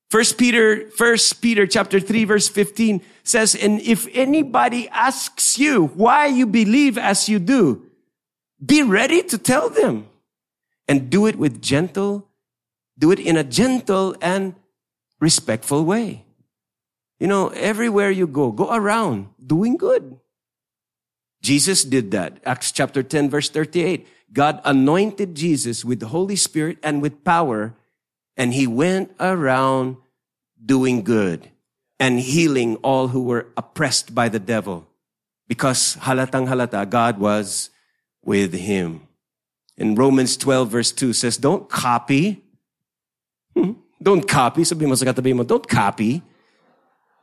First 0.08 0.38
Peter, 0.40 0.88
First 0.96 1.42
Peter 1.44 1.66
chapter 1.68 2.00
3 2.00 2.24
verse 2.24 2.48
15 2.48 3.04
says, 3.24 3.52
and 3.52 3.76
if 3.84 4.08
anybody 4.16 4.88
asks 4.88 5.58
you 5.60 5.92
why 5.92 6.26
you 6.26 6.46
believe 6.46 6.96
as 6.96 7.28
you 7.28 7.36
do, 7.36 7.84
be 8.56 8.82
ready 8.82 9.20
to 9.20 9.36
tell 9.36 9.68
them 9.68 10.08
and 10.88 11.10
do 11.10 11.26
it 11.26 11.36
with 11.36 11.60
gentle, 11.60 12.24
do 12.96 13.12
it 13.12 13.20
in 13.20 13.36
a 13.36 13.44
gentle 13.44 14.16
and 14.22 14.54
respectful 15.20 15.84
way. 15.84 16.24
You 17.18 17.26
know, 17.26 17.48
everywhere 17.48 18.10
you 18.10 18.26
go, 18.26 18.52
go 18.52 18.72
around 18.72 19.28
doing 19.44 19.76
good. 19.76 20.18
Jesus 21.42 21.84
did 21.84 22.10
that. 22.12 22.38
Acts 22.44 22.70
chapter 22.72 23.02
10 23.02 23.30
verse 23.30 23.50
38. 23.50 24.06
God 24.32 24.60
anointed 24.64 25.34
Jesus 25.34 25.84
with 25.84 26.00
the 26.00 26.08
Holy 26.08 26.36
Spirit 26.36 26.78
and 26.82 27.02
with 27.02 27.24
power 27.24 27.74
and 28.36 28.54
he 28.54 28.66
went 28.66 29.14
around 29.18 29.96
doing 30.64 31.02
good 31.02 31.50
and 31.98 32.20
healing 32.20 32.76
all 32.76 33.08
who 33.08 33.22
were 33.22 33.48
oppressed 33.56 34.14
by 34.14 34.28
the 34.28 34.38
devil 34.38 34.86
because 35.48 35.96
halatang 36.02 36.46
halata 36.46 36.88
God 36.88 37.18
was 37.18 37.70
with 38.22 38.52
him. 38.54 39.02
In 39.76 39.94
Romans 39.94 40.36
12 40.36 40.68
verse 40.68 40.92
2 40.92 41.12
says, 41.12 41.36
don't 41.36 41.68
copy. 41.68 42.42
Hmm? 43.56 43.72
Don't 44.00 44.26
copy. 44.26 44.62
Sabi 44.62 44.86
mo 44.86 44.94
sa 44.94 45.06
katabi 45.06 45.34
mo, 45.34 45.42
don't 45.42 45.66
copy 45.66 46.22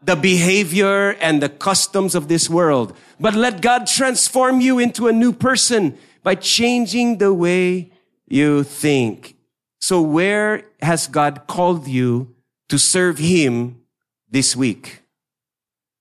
the 0.06 0.16
behavior 0.16 1.18
and 1.18 1.42
the 1.42 1.50
customs 1.50 2.14
of 2.14 2.28
this 2.28 2.50
world, 2.50 2.96
but 3.20 3.34
let 3.34 3.62
God 3.62 3.88
transform 3.88 4.62
you 4.62 4.78
into 4.78 5.08
a 5.08 5.14
new 5.14 5.34
person 5.34 5.98
by 6.22 6.36
changing 6.36 7.18
the 7.18 7.34
way 7.34 7.92
you 8.28 8.64
think. 8.64 9.36
So 9.82 10.02
where 10.02 10.66
has 10.82 11.08
God 11.08 11.48
called 11.48 11.88
you 11.88 12.34
to 12.70 12.78
serve 12.78 13.18
Him 13.18 13.82
this 14.30 14.56
week? 14.56 15.02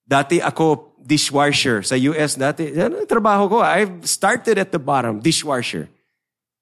Dati 0.08 0.44
ako 0.44 0.92
dishwasher 1.00 1.84
sa 1.84 1.96
US 1.96 2.36
dati. 2.36 2.72
Yan 2.72 3.08
trabaho 3.08 3.48
ko. 3.48 3.56
I've 3.60 4.04
started 4.04 4.60
at 4.60 4.72
the 4.72 4.80
bottom, 4.80 5.20
dishwasher. 5.20 5.88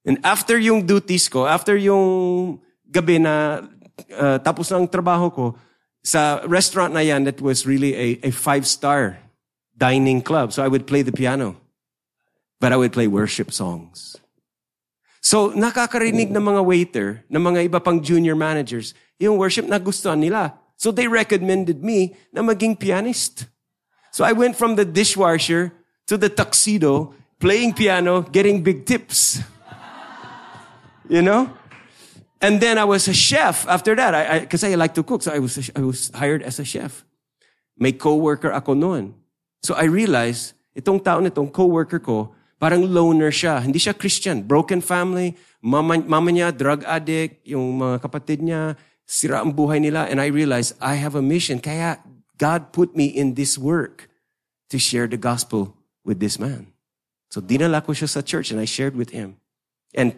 And 0.02 0.18
after 0.26 0.58
yung 0.58 0.82
duties 0.86 1.30
ko, 1.30 1.46
after 1.46 1.78
yung 1.78 2.58
gabi 2.90 3.22
na 3.22 3.66
uh, 4.14 4.38
tapos 4.42 4.70
ang 4.74 4.86
trabaho 4.86 5.30
ko, 5.30 5.44
sa 6.02 6.42
restaurant 6.46 6.92
na 6.92 7.00
yan, 7.00 7.24
that 7.24 7.40
was 7.40 7.66
really 7.66 7.94
a, 7.94 8.28
a 8.28 8.30
five-star 8.30 9.18
dining 9.78 10.20
club. 10.20 10.52
So 10.52 10.62
I 10.62 10.68
would 10.68 10.86
play 10.86 11.02
the 11.02 11.12
piano. 11.12 11.56
But 12.60 12.72
I 12.72 12.76
would 12.76 12.92
play 12.92 13.06
worship 13.06 13.50
songs. 13.50 14.22
So, 15.22 15.54
nakakarinig 15.54 16.34
ng 16.34 16.42
mga 16.42 16.62
waiter, 16.66 17.22
ng 17.30 17.38
mga 17.38 17.70
iba 17.70 17.78
pang 17.78 18.02
junior 18.02 18.34
managers, 18.34 18.90
yung 19.22 19.38
worship 19.38 19.70
na 19.70 19.78
gustuhan 19.78 20.18
nila. 20.18 20.58
So, 20.74 20.90
they 20.90 21.06
recommended 21.06 21.78
me 21.78 22.18
na 22.34 22.42
maging 22.42 22.74
pianist. 22.74 23.46
So, 24.10 24.26
I 24.26 24.34
went 24.34 24.58
from 24.58 24.74
the 24.74 24.82
dishwasher 24.82 25.70
to 26.10 26.18
the 26.18 26.26
tuxedo, 26.26 27.14
playing 27.38 27.78
piano, 27.78 28.26
getting 28.26 28.66
big 28.66 28.82
tips. 28.82 29.38
You 31.06 31.22
know? 31.22 31.54
And 32.42 32.58
then 32.60 32.76
I 32.76 32.84
was 32.84 33.06
a 33.06 33.14
chef 33.14 33.66
after 33.70 33.94
that. 33.94 34.14
I, 34.14 34.42
I, 34.42 34.46
I, 34.50 34.74
like 34.74 34.94
to 34.98 35.02
cook. 35.02 35.22
So 35.22 35.30
I 35.30 35.38
was, 35.38 35.70
I 35.76 35.80
was 35.80 36.10
hired 36.10 36.42
as 36.42 36.58
a 36.58 36.64
chef. 36.64 37.06
May 37.78 37.92
coworker 37.92 38.50
ako 38.50 38.74
noon. 38.74 39.14
So 39.62 39.78
I 39.78 39.84
realized, 39.84 40.58
itong 40.74 41.04
tao 41.04 41.22
nitong 41.22 41.54
coworker 41.54 42.02
ko, 42.02 42.34
Parang 42.62 42.86
loner 42.86 43.34
siya. 43.34 43.58
Hindi 43.58 43.82
siya 43.82 43.90
Christian. 43.90 44.46
Broken 44.46 44.78
family. 44.78 45.34
Mama, 45.58 45.98
mama 45.98 46.30
niya, 46.30 46.54
drug 46.54 46.86
addict. 46.86 47.42
Yung 47.42 47.82
mga 47.82 47.98
kapatid 47.98 48.38
niya, 48.38 48.78
sira 49.02 49.42
ang 49.42 49.50
buhay 49.50 49.82
nila. 49.82 50.06
And 50.06 50.22
I 50.22 50.30
realized, 50.30 50.78
I 50.78 50.94
have 50.94 51.18
a 51.18 51.24
mission. 51.26 51.58
Kaya 51.58 51.98
God 52.38 52.70
put 52.70 52.94
me 52.94 53.10
in 53.10 53.34
this 53.34 53.58
work 53.58 54.06
to 54.70 54.78
share 54.78 55.10
the 55.10 55.18
gospel 55.18 55.74
with 56.06 56.22
this 56.22 56.38
man. 56.38 56.70
So 57.34 57.42
dinala 57.42 57.82
ko 57.82 57.98
siya 57.98 58.06
sa 58.06 58.22
church 58.22 58.54
and 58.54 58.62
I 58.62 58.64
shared 58.70 58.94
with 58.94 59.10
him. 59.10 59.42
And 59.90 60.14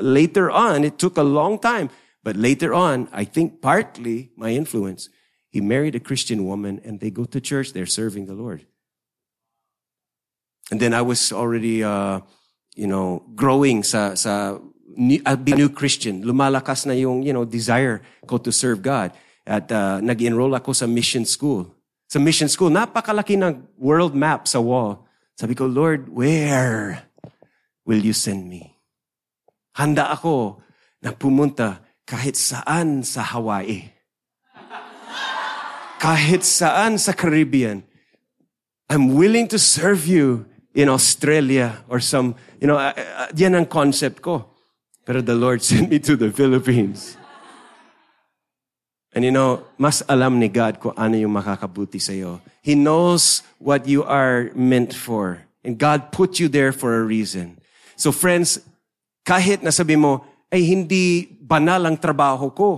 later 0.00 0.50
on, 0.50 0.84
it 0.84 0.98
took 0.98 1.16
a 1.16 1.22
long 1.22 1.58
time. 1.58 1.90
But 2.22 2.36
later 2.36 2.74
on, 2.74 3.08
I 3.12 3.24
think 3.24 3.62
partly 3.62 4.30
my 4.36 4.50
influence, 4.50 5.08
he 5.48 5.60
married 5.60 5.94
a 5.94 6.00
Christian 6.00 6.46
woman 6.46 6.80
and 6.84 7.00
they 7.00 7.10
go 7.10 7.24
to 7.24 7.40
church. 7.40 7.72
They're 7.72 7.86
serving 7.86 8.26
the 8.26 8.34
Lord. 8.34 8.66
And 10.70 10.80
then 10.80 10.92
I 10.92 11.02
was 11.02 11.32
already, 11.32 11.82
uh, 11.82 12.20
you 12.76 12.86
know, 12.86 13.24
growing 13.34 13.82
sa, 13.82 14.14
sa, 14.14 14.58
I'll 15.24 15.36
be 15.36 15.52
a 15.52 15.56
new 15.56 15.70
Christian. 15.70 16.22
Lumalakas 16.22 16.84
na 16.84 16.92
yung, 16.92 17.22
you 17.22 17.32
know, 17.32 17.44
desire 17.44 18.02
ko 18.26 18.36
to 18.38 18.52
serve 18.52 18.82
God. 18.82 19.12
At 19.46 19.72
uh, 19.72 20.00
nag-enroll 20.02 20.54
ako 20.54 20.74
sa 20.74 20.86
mission 20.86 21.24
school. 21.24 21.72
Sa 22.08 22.18
mission 22.18 22.48
school, 22.48 22.68
napakalaki 22.68 23.40
ng 23.40 23.64
world 23.78 24.14
map 24.14 24.46
sa 24.46 24.60
wall. 24.60 25.08
Sabi 25.40 25.54
ko, 25.54 25.64
Lord, 25.64 26.08
where 26.08 27.08
will 27.86 28.04
you 28.04 28.12
send 28.12 28.48
me? 28.48 28.77
Handa 29.78 30.10
ako 30.10 30.58
na 30.98 31.14
pumunta 31.14 31.86
kahit 32.02 32.34
saan 32.34 33.06
sa 33.06 33.22
Hawaii. 33.22 33.94
kahit 35.98 36.46
saan 36.46 36.96
sa 36.98 37.12
Caribbean. 37.12 37.82
I'm 38.88 39.14
willing 39.14 39.50
to 39.52 39.58
serve 39.58 40.06
you 40.06 40.46
in 40.72 40.88
Australia 40.88 41.84
or 41.90 42.00
some, 42.00 42.38
you 42.62 42.66
know, 42.66 42.78
uh, 42.78 42.94
uh, 42.94 43.28
yan 43.34 43.58
ang 43.58 43.66
concept 43.66 44.22
ko. 44.22 44.48
Pero 45.04 45.20
the 45.20 45.34
Lord 45.34 45.60
sent 45.66 45.90
me 45.90 45.98
to 45.98 46.16
the 46.16 46.30
Philippines. 46.30 47.18
And 49.12 49.26
you 49.26 49.34
know, 49.34 49.66
mas 49.76 50.02
alam 50.06 50.38
ni 50.38 50.48
God 50.48 50.78
kung 50.78 50.94
ano 50.94 51.18
yung 51.18 51.34
makakabuti 51.34 51.98
sa 51.98 52.14
iyo. 52.14 52.40
He 52.62 52.78
knows 52.78 53.42
what 53.58 53.90
you 53.90 54.06
are 54.06 54.54
meant 54.54 54.94
for. 54.94 55.42
And 55.66 55.74
God 55.74 56.14
put 56.14 56.38
you 56.38 56.46
there 56.46 56.70
for 56.70 56.94
a 56.94 57.02
reason. 57.02 57.58
So 57.98 58.14
friends, 58.14 58.62
kahit 59.28 59.60
nasabi 59.60 60.00
mo, 60.00 60.24
ay 60.48 60.64
hindi 60.64 61.28
banal 61.44 61.84
ang 61.84 62.00
trabaho 62.00 62.48
ko. 62.48 62.70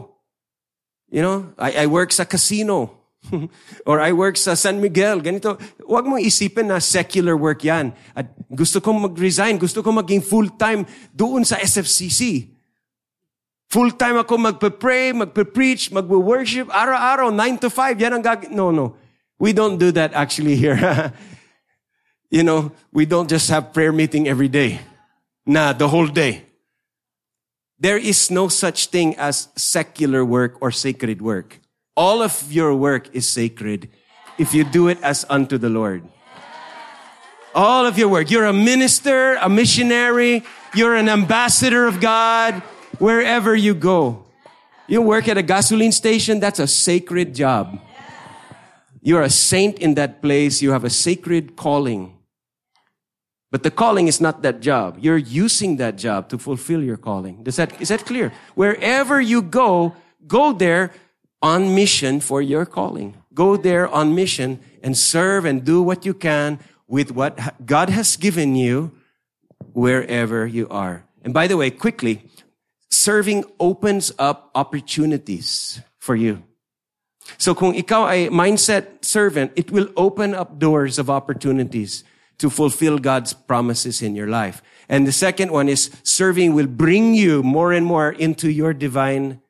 You 1.07 1.23
know, 1.23 1.39
I, 1.55 1.83
I 1.83 1.87
work 1.87 2.11
sa 2.11 2.27
casino. 2.27 2.91
Or 3.89 4.03
I 4.03 4.11
work 4.11 4.35
sa 4.35 4.59
San 4.59 4.83
Miguel, 4.83 5.23
ganito. 5.23 5.55
Huwag 5.87 6.11
mong 6.11 6.27
isipin 6.27 6.67
na 6.67 6.83
secular 6.83 7.39
work 7.39 7.63
yan. 7.63 7.95
At 8.19 8.35
gusto 8.51 8.83
kong 8.83 9.07
mag-resign, 9.07 9.63
gusto 9.63 9.79
kong 9.79 10.03
maging 10.03 10.23
full-time 10.27 10.83
doon 11.15 11.47
sa 11.47 11.63
SFCC. 11.63 12.51
Full-time 13.71 14.27
ako 14.27 14.35
magpe-pray, 14.51 15.15
magpe-preach, 15.15 15.95
magwe-worship, 15.95 16.67
araw-araw, 16.75 17.31
9 17.31 17.63
to 17.63 17.71
5, 17.71 18.03
yan 18.03 18.19
ang 18.19 18.25
gag... 18.27 18.51
No, 18.51 18.75
no. 18.75 18.99
We 19.39 19.55
don't 19.55 19.79
do 19.79 19.95
that 19.95 20.11
actually 20.19 20.59
here. 20.59 20.77
you 22.35 22.43
know, 22.43 22.75
we 22.91 23.07
don't 23.07 23.31
just 23.31 23.47
have 23.55 23.71
prayer 23.71 23.95
meeting 23.95 24.27
every 24.27 24.51
day. 24.51 24.83
Na, 25.47 25.73
the 25.73 25.89
whole 25.89 26.07
day. 26.07 26.47
There 27.79 27.97
is 27.97 28.31
no 28.31 28.49
such 28.49 28.89
thing 28.89 29.17
as 29.17 29.49
secular 29.57 30.25
work 30.25 30.61
or 30.61 30.71
sacred 30.71 31.23
work. 31.23 31.61
All 31.97 32.23
of 32.23 32.53
your 32.53 32.75
work 32.75 33.09
is 33.15 33.29
sacred 33.29 33.89
if 34.39 34.55
you 34.55 34.65
do 34.65 34.89
it 34.89 35.01
as 35.03 35.25
unto 35.29 35.59
the 35.59 35.71
Lord. 35.71 36.05
All 37.55 37.87
of 37.87 37.99
your 37.99 38.09
work. 38.09 38.31
You're 38.31 38.47
a 38.47 38.53
minister, 38.53 39.35
a 39.37 39.49
missionary, 39.49 40.45
you're 40.75 40.95
an 40.95 41.09
ambassador 41.09 41.87
of 41.87 42.01
God 42.01 42.63
wherever 42.99 43.57
you 43.57 43.75
go. 43.75 44.27
You 44.87 45.03
work 45.03 45.27
at 45.29 45.39
a 45.39 45.43
gasoline 45.43 45.93
station, 45.93 46.39
that's 46.39 46.59
a 46.59 46.67
sacred 46.67 47.35
job. 47.35 47.81
You're 49.03 49.23
a 49.23 49.31
saint 49.31 49.79
in 49.79 49.95
that 49.95 50.21
place. 50.21 50.61
You 50.61 50.73
have 50.73 50.85
a 50.85 50.91
sacred 50.91 51.57
calling. 51.57 52.20
But 53.51 53.65
the 53.65 53.71
calling 53.71 54.07
is 54.07 54.21
not 54.21 54.43
that 54.43 54.61
job. 54.61 54.99
You're 55.01 55.19
using 55.19 55.77
that 55.79 55.97
job 55.97 56.29
to 56.29 56.39
fulfill 56.39 56.83
your 56.83 56.97
calling. 56.97 57.43
Does 57.43 57.57
that, 57.57 57.81
is 57.81 57.89
that 57.89 58.07
clear? 58.07 58.33
Wherever 58.55 59.21
you 59.21 59.43
go, 59.43 59.95
go 60.27 60.53
there 60.53 60.93
on 61.43 61.75
mission 61.75 62.21
for 62.21 62.41
your 62.41 62.65
calling. 62.65 63.17
Go 63.35 63.57
there 63.57 63.89
on 63.89 64.15
mission 64.15 64.61
and 64.83 64.97
serve 64.97 65.45
and 65.45 65.65
do 65.65 65.83
what 65.83 66.07
you 66.07 66.15
can 66.15 66.61
with 66.87 67.11
what 67.11 67.39
God 67.67 67.91
has 67.91 68.17
given 68.17 68.55
you 68.55 68.93
wherever 69.73 70.47
you 70.47 70.69
are. 70.69 71.05
And 71.23 71.35
by 71.35 71.47
the 71.47 71.57
way, 71.57 71.71
quickly, 71.71 72.23
serving 72.91 73.45
opens 73.59 74.13
up 74.19 74.51
opportunities 74.55 75.81
for 75.99 76.15
you. 76.15 76.43
So 77.39 77.55
kung 77.55 77.75
ikaw 77.75 78.11
ay 78.11 78.29
mindset 78.29 79.05
servant, 79.05 79.53
it 79.55 79.71
will 79.71 79.89
open 79.97 80.35
up 80.35 80.59
doors 80.59 80.99
of 80.99 81.11
opportunities 81.11 82.03
to 82.41 82.49
fulfill 82.49 82.99
God's 82.99 83.37
promises 83.37 84.01
in 84.01 84.17
your 84.17 84.29
life. 84.29 84.65
And 84.89 85.07
the 85.07 85.13
second 85.13 85.53
one 85.53 85.69
is 85.69 85.93
serving 86.03 86.57
will 86.57 86.67
bring 86.67 87.15
you 87.15 87.45
more 87.45 87.73
and 87.73 87.87
more 87.87 88.11
into 88.11 88.51
your 88.51 88.73
divine 88.73 89.41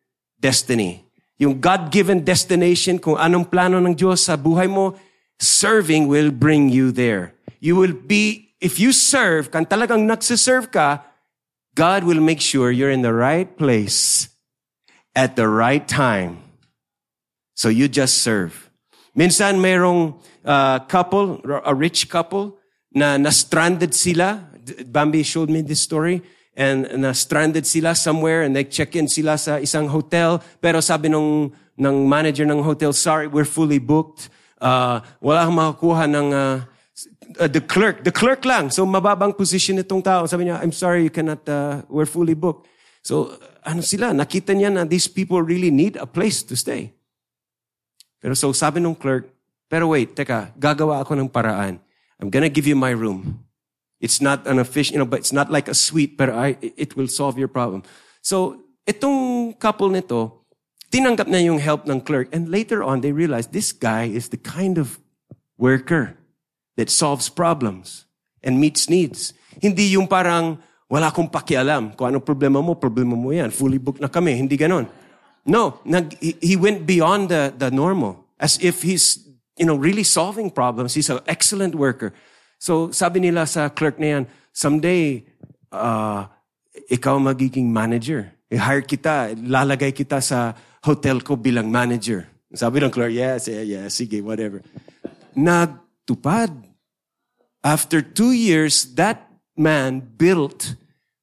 destiny. 0.43 1.07
Yung 1.38 1.62
God-given 1.62 2.26
destination, 2.26 2.99
kung 2.99 3.16
anong 3.16 3.49
plano 3.49 3.80
ng 3.80 3.97
Diyos 3.97 4.28
sa 4.28 4.36
buhay 4.36 4.68
mo, 4.68 4.99
serving 5.41 6.05
will 6.11 6.28
bring 6.28 6.68
you 6.68 6.93
there. 6.93 7.32
You 7.64 7.80
will 7.80 7.97
be, 7.97 8.53
if 8.61 8.76
you 8.76 8.93
serve, 8.93 9.49
kan 9.49 9.64
talagang 9.64 10.05
nagsiserve 10.05 10.68
ka, 10.68 11.01
God 11.72 12.05
will 12.05 12.20
make 12.20 12.45
sure 12.45 12.68
you're 12.68 12.93
in 12.93 13.01
the 13.01 13.16
right 13.16 13.49
place 13.49 14.28
at 15.16 15.36
the 15.41 15.49
right 15.49 15.86
time 15.88 16.45
so 17.57 17.72
you 17.72 17.88
just 17.88 18.20
serve. 18.20 18.68
Minsan 19.16 19.64
mayroong 19.64 20.20
uh, 20.45 20.84
couple, 20.84 21.41
a 21.64 21.72
rich 21.72 22.12
couple, 22.12 22.60
na 22.91 23.18
na-stranded 23.18 23.95
sila. 23.95 24.51
Bambi 24.86 25.22
showed 25.22 25.51
me 25.51 25.62
this 25.62 25.80
story. 25.80 26.22
And 26.59 26.84
na-stranded 26.99 27.64
sila 27.64 27.95
somewhere 27.95 28.43
and 28.43 28.55
nag-check-in 28.55 29.09
sila 29.09 29.38
sa 29.38 29.57
isang 29.62 29.88
hotel. 29.88 30.43
Pero 30.61 30.82
sabi 30.82 31.09
nung, 31.09 31.55
ng 31.80 31.97
manager 32.05 32.45
ng 32.45 32.61
hotel, 32.61 32.93
sorry, 32.93 33.24
we're 33.24 33.49
fully 33.49 33.80
booked. 33.80 34.28
Uh, 34.61 35.01
wala 35.24 35.49
akong 35.49 35.57
makakuha 35.57 36.05
ng 36.05 36.28
uh, 36.36 36.57
uh, 37.41 37.49
the 37.49 37.64
clerk. 37.64 38.05
The 38.05 38.12
clerk 38.12 38.45
lang. 38.45 38.68
So 38.68 38.84
mababang 38.84 39.32
position 39.32 39.80
itong 39.80 40.05
tao. 40.05 40.28
Sabi 40.28 40.53
niya, 40.53 40.61
I'm 40.61 40.76
sorry, 40.76 41.09
you 41.09 41.12
cannot, 41.12 41.41
uh, 41.49 41.80
we're 41.88 42.11
fully 42.11 42.36
booked. 42.36 42.68
So 43.01 43.32
ano 43.64 43.80
sila, 43.80 44.12
nakita 44.12 44.53
niya 44.53 44.68
na 44.68 44.84
these 44.84 45.09
people 45.09 45.41
really 45.41 45.72
need 45.72 45.97
a 45.97 46.05
place 46.05 46.45
to 46.45 46.55
stay. 46.59 46.93
Pero 48.20 48.36
so 48.36 48.53
sabi 48.53 48.84
nung 48.84 48.93
clerk, 48.93 49.32
pero 49.64 49.97
wait, 49.97 50.12
teka, 50.12 50.53
gagawa 50.61 51.01
ako 51.01 51.16
ng 51.16 51.30
paraan. 51.32 51.80
I'm 52.21 52.31
gonna 52.31 52.53
give 52.53 52.66
you 52.66 52.77
my 52.77 52.91
room. 52.91 53.45
It's 54.01 54.21
not 54.21 54.47
an 54.47 54.59
official, 54.59 54.95
you 54.95 54.99
know, 54.99 55.09
but 55.09 55.21
it's 55.21 55.33
not 55.33 55.51
like 55.51 55.68
a 55.68 55.75
suite, 55.75 56.16
but 56.16 56.31
I, 56.31 56.57
it 56.61 56.97
will 56.97 57.09
solve 57.09 57.39
your 57.39 57.49
problem. 57.49 57.83
So, 58.23 58.64
itong 58.89 59.59
couple 59.61 59.89
nito, 59.89 60.41
tinanggap 60.91 61.29
na 61.29 61.39
yung 61.39 61.59
help 61.59 61.89
ng 61.89 62.01
clerk. 62.01 62.29
And 62.33 62.49
later 62.49 62.83
on, 62.83 63.01
they 63.01 63.12
realized 63.12 63.53
this 63.53 63.73
guy 63.73 64.05
is 64.05 64.29
the 64.29 64.41
kind 64.41 64.79
of 64.79 64.99
worker 65.57 66.16
that 66.77 66.89
solves 66.89 67.29
problems 67.29 68.09
and 68.43 68.59
meets 68.59 68.89
needs. 68.89 69.33
Hindi 69.61 69.93
yung 69.95 70.09
parang, 70.09 70.59
wala 70.89 71.12
akong 71.12 71.29
pakialam. 71.31 71.95
Kung 71.95 72.09
anong 72.09 72.25
problema 72.25 72.64
mo, 72.64 72.75
problema 72.75 73.14
mo 73.14 73.31
yan. 73.31 73.53
Fully 73.53 73.79
booked 73.79 74.01
na 74.01 74.09
kami. 74.09 74.35
Hindi 74.35 74.57
ganon. 74.57 74.89
No, 75.45 75.81
nag, 75.85 76.16
he 76.21 76.57
went 76.57 76.85
beyond 76.85 77.29
the, 77.29 77.53
the 77.57 77.71
normal. 77.71 78.25
As 78.41 78.57
if 78.64 78.83
he's, 78.83 79.30
you 79.61 79.69
know, 79.69 79.77
really 79.77 80.03
solving 80.03 80.49
problems. 80.49 80.97
He's 80.97 81.13
an 81.13 81.21
excellent 81.29 81.77
worker. 81.77 82.17
So, 82.57 82.91
sabi 82.97 83.21
nila 83.21 83.45
sa 83.45 83.69
clerk 83.69 84.01
na 84.01 84.17
yan, 84.17 84.25
someday, 84.57 85.29
uh, 85.69 86.25
ikaw 86.89 87.21
magiging 87.21 87.69
manager. 87.69 88.33
I-hire 88.49 88.81
kita, 88.81 89.37
lalagay 89.37 89.93
kita 89.93 90.25
sa 90.25 90.57
hotel 90.81 91.21
ko 91.21 91.37
bilang 91.37 91.69
manager. 91.69 92.25
Sabi 92.57 92.81
ng 92.81 92.89
clerk, 92.89 93.13
yes, 93.13 93.53
yeah, 93.53 93.61
yeah, 93.61 93.85
sige, 93.93 94.25
whatever. 94.25 94.65
Nagtupad. 95.37 96.51
After 97.61 98.01
two 98.01 98.33
years, 98.33 98.97
that 98.97 99.29
man 99.53 100.01
built 100.01 100.75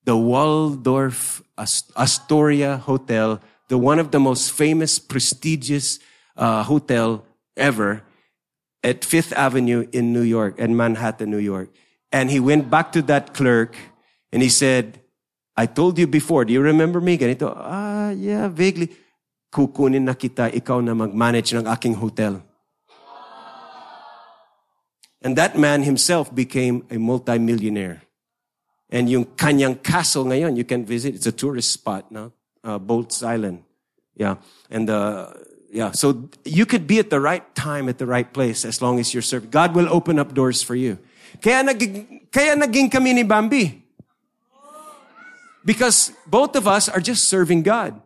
the 0.06 0.14
Waldorf 0.14 1.42
Astoria 1.98 2.78
Hotel 2.78 3.42
the 3.68 3.78
one 3.78 4.00
of 4.00 4.12
the 4.12 4.20
most 4.20 4.52
famous, 4.52 5.00
prestigious 5.00 6.00
uh, 6.36 6.64
hotel 6.64 7.26
ever 7.56 8.04
at 8.88 9.04
Fifth 9.04 9.36
Avenue 9.36 9.84
in 9.92 10.14
New 10.16 10.24
York, 10.24 10.58
in 10.60 10.76
Manhattan, 10.76 11.30
New 11.30 11.44
York. 11.44 11.68
And 12.12 12.32
he 12.32 12.40
went 12.40 12.72
back 12.72 12.96
to 12.96 13.02
that 13.12 13.34
clerk 13.36 13.76
and 14.32 14.42
he 14.42 14.48
said, 14.48 15.04
I 15.58 15.66
told 15.66 16.00
you 16.00 16.08
before, 16.08 16.46
do 16.46 16.54
you 16.54 16.62
remember 16.62 17.02
me? 17.02 17.18
Ganito, 17.18 17.52
ah, 17.52 18.12
yeah, 18.12 18.48
vaguely. 18.48 18.96
Kukunin 19.52 20.08
na 20.08 20.14
kita, 20.14 20.56
ikaw 20.56 20.80
na 20.80 20.96
mag-manage 20.96 21.52
ng 21.52 21.68
aking 21.68 21.96
hotel. 22.00 22.40
And 25.22 25.36
that 25.36 25.58
man 25.58 25.84
himself 25.84 26.34
became 26.34 26.86
a 26.90 26.96
multimillionaire. 26.96 28.08
And 28.90 29.10
yung 29.10 29.26
kanyang 29.36 29.84
castle 29.84 30.24
ngayon, 30.26 30.56
you 30.56 30.64
can 30.64 30.86
visit. 30.86 31.16
It's 31.16 31.28
a 31.28 31.36
tourist 31.36 31.74
spot 31.74 32.08
now 32.12 32.32
uh, 32.64 32.80
Boldt's 32.80 33.24
Island. 33.24 33.64
Yeah. 34.16 34.36
And, 34.70 34.90
uh, 34.90 35.34
yeah. 35.72 35.92
So 35.92 36.30
you 36.46 36.66
could 36.66 36.88
be 36.88 37.00
at 37.00 37.10
the 37.10 37.20
right 37.20 37.44
time 37.56 37.90
at 37.90 37.98
the 37.98 38.06
right 38.06 38.32
place 38.32 38.66
as 38.66 38.82
long 38.82 39.00
as 39.00 39.14
you're 39.14 39.22
serving. 39.22 39.50
God 39.50 39.76
will 39.76 39.88
open 39.90 40.20
up 40.20 40.34
doors 40.34 40.64
for 40.64 40.76
you. 40.76 40.98
Kaya 41.42 41.64
naging, 41.64 42.32
kaya 42.32 42.56
naging 42.56 42.92
kami 42.92 43.14
ni 43.14 43.24
Bambi. 43.24 43.84
Because 45.66 46.14
both 46.26 46.56
of 46.56 46.68
us 46.68 46.88
are 46.88 47.02
just 47.02 47.28
serving 47.28 47.64
God. 47.64 48.00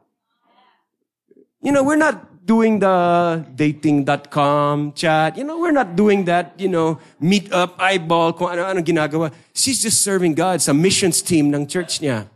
You 1.62 1.72
know, 1.72 1.84
we're 1.84 2.01
not 2.01 2.45
doing 2.45 2.80
the 2.80 3.45
dating.com 3.53 4.93
chat. 4.93 5.38
You 5.38 5.43
know, 5.43 5.59
we're 5.59 5.72
not 5.72 5.95
doing 5.95 6.26
that, 6.26 6.57
you 6.57 6.68
know, 6.68 6.99
meet 7.20 7.53
up, 7.53 7.76
eyeball, 7.78 8.34
kung 8.34 8.49
ano-ano 8.49 8.82
ginagawa. 8.82 9.32
She's 9.53 9.82
just 9.82 10.01
serving 10.01 10.34
God 10.34 10.62
sa 10.62 10.74
missions 10.74 11.22
team 11.22 11.53
ng 11.53 11.68
church 11.68 12.01
niya. 12.01 12.28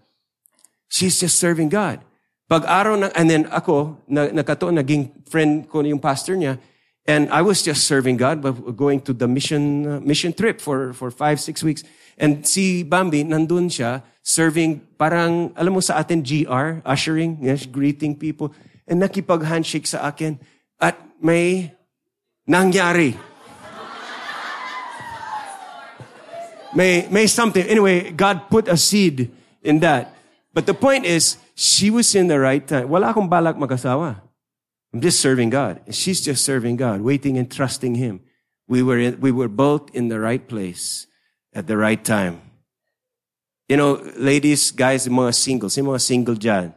She's 0.87 1.19
just 1.19 1.39
serving 1.39 1.69
God. 1.69 2.05
Pag 2.45 2.61
araw 2.69 2.93
na, 2.93 3.09
and 3.17 3.25
then 3.25 3.49
ako, 3.49 3.97
na, 4.05 4.29
nakato, 4.29 4.69
naging 4.69 5.09
friend 5.25 5.65
ko 5.65 5.81
yung 5.81 5.97
pastor 5.97 6.37
niya, 6.37 6.61
and 7.09 7.25
I 7.33 7.41
was 7.41 7.65
just 7.65 7.89
serving 7.89 8.17
God, 8.17 8.41
but 8.41 8.53
going 8.77 9.01
to 9.09 9.13
the 9.13 9.27
mission, 9.27 9.85
uh, 9.85 9.99
mission 10.01 10.33
trip 10.33 10.61
for, 10.61 10.93
for 10.93 11.09
five, 11.09 11.41
six 11.41 11.63
weeks. 11.65 11.83
And 12.17 12.45
si 12.45 12.83
Bambi, 12.83 13.25
nandun 13.25 13.69
siya, 13.69 14.01
serving, 14.21 14.81
parang, 14.97 15.53
alam 15.57 15.73
mo 15.73 15.81
sa 15.81 15.97
atin, 15.97 16.21
GR, 16.21 16.81
ushering, 16.85 17.41
yes, 17.41 17.65
greeting 17.65 18.13
people. 18.13 18.53
And 18.85 19.01
nakipag-handshake 19.01 19.85
sa 19.85 20.05
akin. 20.05 20.37
At 20.77 21.01
may 21.21 21.73
nangyari. 22.45 23.17
may, 26.77 27.07
may 27.09 27.25
something. 27.25 27.65
Anyway, 27.65 28.11
God 28.11 28.49
put 28.49 28.67
a 28.67 28.77
seed 28.77 29.33
in 29.61 29.79
that. 29.81 30.14
But 30.55 30.65
the 30.65 30.73
point 30.73 31.03
is, 31.03 31.35
she 31.53 31.91
was 31.91 32.15
in 32.15 32.31
the 32.31 32.39
right 32.39 32.65
time. 32.65 32.87
Wala 32.87 33.11
akong 33.11 33.27
balak 33.27 33.59
mag-asawa. 33.59 34.21
I'm 34.93 35.01
just 35.01 35.19
serving 35.19 35.51
God. 35.51 35.83
She's 35.91 36.23
just 36.23 36.45
serving 36.47 36.77
God, 36.77 37.01
waiting 37.01 37.37
and 37.37 37.51
trusting 37.51 37.95
Him. 37.95 38.21
We 38.65 38.81
were, 38.81 38.97
in, 38.97 39.19
we 39.19 39.35
were 39.35 39.49
both 39.49 39.93
in 39.93 40.07
the 40.07 40.17
right 40.17 40.39
place 40.39 41.07
at 41.53 41.67
the 41.67 41.75
right 41.75 41.99
time. 41.99 42.39
You 43.67 43.75
know, 43.75 43.99
ladies, 44.15 44.71
guys, 44.71 45.05
mga 45.05 45.35
singles, 45.35 45.75
yung 45.75 45.87
mga 45.87 46.01
single 46.01 46.35
dyan, 46.35 46.73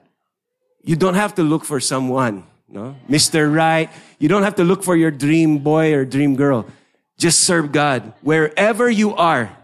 you 0.82 0.96
don't 0.96 1.14
have 1.14 1.36
to 1.36 1.44
look 1.44 1.64
for 1.64 1.78
someone, 1.78 2.42
no? 2.68 2.96
Mr. 3.08 3.46
Right. 3.46 3.90
You 4.18 4.28
don't 4.28 4.42
have 4.42 4.56
to 4.56 4.64
look 4.64 4.82
for 4.82 4.96
your 4.96 5.12
dream 5.12 5.58
boy 5.58 5.94
or 5.94 6.04
dream 6.04 6.34
girl. 6.34 6.66
Just 7.16 7.40
serve 7.40 7.70
God 7.70 8.12
wherever 8.22 8.90
you 8.90 9.14
are. 9.14 9.54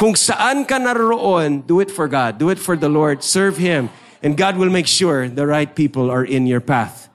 Kung 0.00 0.16
saan 0.16 0.64
ka 0.64 0.80
naroon, 0.80 1.68
do 1.68 1.76
it 1.76 1.92
for 1.92 2.08
God. 2.08 2.40
Do 2.40 2.48
it 2.48 2.56
for 2.56 2.72
the 2.72 2.88
Lord. 2.88 3.20
Serve 3.20 3.60
Him. 3.60 3.92
And 4.24 4.32
God 4.32 4.56
will 4.56 4.72
make 4.72 4.88
sure 4.88 5.28
the 5.28 5.44
right 5.44 5.68
people 5.68 6.08
are 6.08 6.24
in 6.24 6.48
your 6.48 6.64
path. 6.64 7.12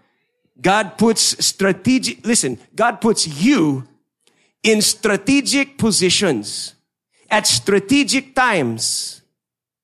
God 0.61 0.93
puts 0.95 1.33
strategic, 1.41 2.21
listen, 2.21 2.61
God 2.77 3.01
puts 3.01 3.25
you 3.25 3.89
in 4.61 4.85
strategic 4.85 5.79
positions 5.81 6.75
at 7.29 7.47
strategic 7.47 8.35
times 8.35 9.21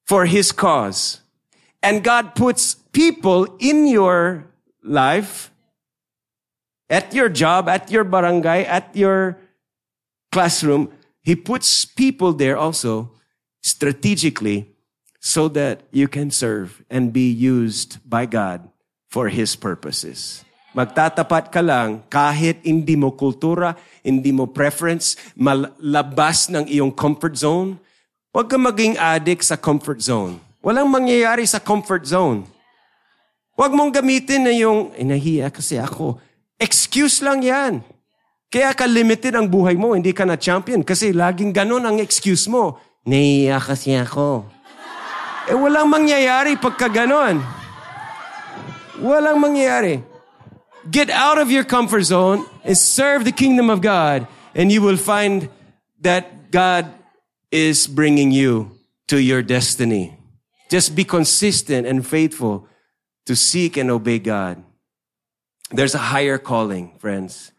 for 0.06 0.30
His 0.30 0.52
cause. 0.52 1.22
And 1.82 2.04
God 2.04 2.36
puts 2.36 2.76
people 2.93 3.58
in 3.58 3.88
your 3.88 4.45
life, 4.84 5.49
at 6.88 7.16
your 7.16 7.30
job, 7.30 7.68
at 7.68 7.89
your 7.89 8.04
barangay, 8.04 8.66
at 8.66 8.93
your 8.93 9.41
classroom. 10.32 10.93
He 11.22 11.38
puts 11.38 11.86
people 11.86 12.34
there 12.34 12.57
also 12.57 13.13
strategically 13.61 14.74
so 15.22 15.45
that 15.53 15.86
you 15.93 16.09
can 16.09 16.34
serve 16.34 16.82
and 16.89 17.13
be 17.13 17.30
used 17.30 18.01
by 18.01 18.26
God 18.26 18.65
for 19.05 19.30
His 19.30 19.53
purposes. 19.53 20.41
Magtatapat 20.74 21.53
ka 21.53 21.61
lang 21.61 22.01
kahit 22.09 22.65
hindi 22.65 22.97
mo 22.97 23.13
kultura, 23.13 23.78
hindi 24.01 24.34
mo 24.34 24.49
preference, 24.49 25.13
malabas 25.38 26.49
ng 26.49 26.65
iyong 26.65 26.89
comfort 26.95 27.38
zone. 27.38 27.78
Huwag 28.34 28.47
ka 28.49 28.57
maging 28.57 28.95
addict 28.97 29.45
sa 29.45 29.59
comfort 29.59 30.01
zone. 30.01 30.41
Walang 30.63 30.89
mangyayari 30.89 31.45
sa 31.45 31.61
comfort 31.61 32.07
zone. 32.07 32.47
Huwag 33.59 33.76
mong 33.76 33.93
gamitin 33.93 34.47
na 34.47 34.53
yung, 34.55 34.95
eh, 34.95 35.05
nahiya 35.05 35.51
kasi 35.53 35.78
ako. 35.78 36.17
Excuse 36.57 37.19
lang 37.22 37.43
yan. 37.43 37.84
Kaya 38.52 38.76
ka 38.76 38.84
limited 38.84 39.32
ang 39.32 39.47
buhay 39.47 39.80
mo, 39.80 39.95
hindi 39.95 40.12
ka 40.12 40.28
na 40.28 40.36
champion. 40.36 40.84
Kasi 40.84 41.16
laging 41.16 41.56
ganun 41.56 41.88
ang 41.88 42.04
excuse 42.04 42.52
mo. 42.52 42.76
Nahiya 43.08 43.64
kasi 43.64 43.95
ako. 43.95 44.43
eh 45.47 45.56
walang 45.56 45.88
mangyayari 45.88 46.60
pagka 46.60 46.91
ganon. 46.91 47.39
Walang 48.99 49.39
mangyayari. 49.39 50.04
Get 50.91 51.10
out 51.10 51.39
of 51.39 51.47
your 51.47 51.64
comfort 51.64 52.04
zone 52.04 52.43
and 52.68 52.76
serve 52.76 53.24
the 53.24 53.32
kingdom 53.32 53.70
of 53.70 53.80
God, 53.80 54.28
and 54.54 54.68
you 54.68 54.82
will 54.82 54.97
find 54.99 55.47
that 56.02 56.52
God 56.52 56.91
is 57.54 57.88
bringing 57.88 58.32
you 58.32 58.76
to 59.08 59.18
your 59.22 59.41
destiny. 59.41 60.18
Just 60.70 60.95
be 60.95 61.04
consistent 61.04 61.86
and 61.88 62.06
faithful 62.06 62.68
to 63.26 63.36
seek 63.36 63.78
and 63.78 63.91
obey 63.91 64.20
God. 64.20 64.64
There's 65.70 65.95
a 65.95 66.12
higher 66.12 66.38
calling, 66.38 66.97
friends. 66.97 67.52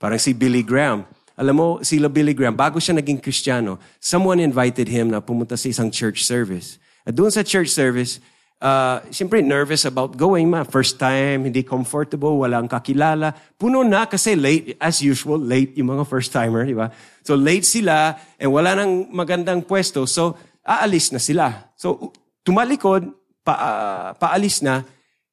Parang 0.00 0.16
si 0.16 0.32
Billy 0.32 0.64
Graham. 0.64 1.04
Alam 1.36 1.54
mo, 1.56 1.68
sila 1.84 2.08
Billy 2.08 2.32
Graham, 2.32 2.56
bago 2.56 2.80
siya 2.80 2.96
naging 2.96 3.20
Kristiyano, 3.20 3.76
someone 4.00 4.40
invited 4.40 4.88
him 4.88 5.12
na 5.12 5.20
pumunta 5.20 5.60
sa 5.60 5.68
isang 5.68 5.92
church 5.92 6.24
service. 6.24 6.80
At 7.04 7.12
doon 7.12 7.28
sa 7.28 7.44
church 7.44 7.68
service, 7.68 8.16
uh, 8.60 9.00
siyempre 9.12 9.44
nervous 9.44 9.84
about 9.84 10.16
going 10.16 10.48
ma. 10.48 10.64
First 10.64 11.00
time, 11.00 11.48
hindi 11.48 11.64
comfortable, 11.64 12.40
walang 12.40 12.68
kakilala. 12.68 13.36
Puno 13.60 13.84
na 13.84 14.08
kasi 14.08 14.36
late, 14.36 14.76
as 14.80 15.04
usual, 15.04 15.40
late 15.40 15.76
yung 15.76 15.92
mga 15.96 16.04
first 16.08 16.32
timer, 16.32 16.64
di 16.64 16.76
ba? 16.76 16.92
So 17.24 17.36
late 17.36 17.64
sila, 17.64 18.16
and 18.40 18.52
wala 18.52 18.76
nang 18.76 19.08
magandang 19.12 19.64
pwesto, 19.64 20.08
so 20.08 20.36
aalis 20.64 21.12
na 21.12 21.20
sila. 21.20 21.72
So 21.76 22.12
tumalikod, 22.44 23.08
pa, 23.44 23.54
uh, 23.56 24.08
paalis 24.16 24.60
na, 24.64 24.84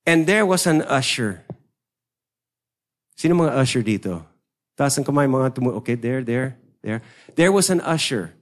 and 0.08 0.28
there 0.28 0.48
was 0.48 0.68
an 0.68 0.84
usher. 0.88 1.44
Sino 3.16 3.36
mga 3.36 3.56
usher 3.60 3.84
dito? 3.84 4.37
Taas 4.78 4.94
ang 4.96 5.04
kamay, 5.04 5.26
mga 5.26 5.58
tumu... 5.58 5.74
Okay, 5.82 5.98
there, 5.98 6.22
there, 6.22 6.54
there. 6.86 7.02
There 7.34 7.50
was 7.50 7.74
an 7.74 7.82
usher 7.82 8.38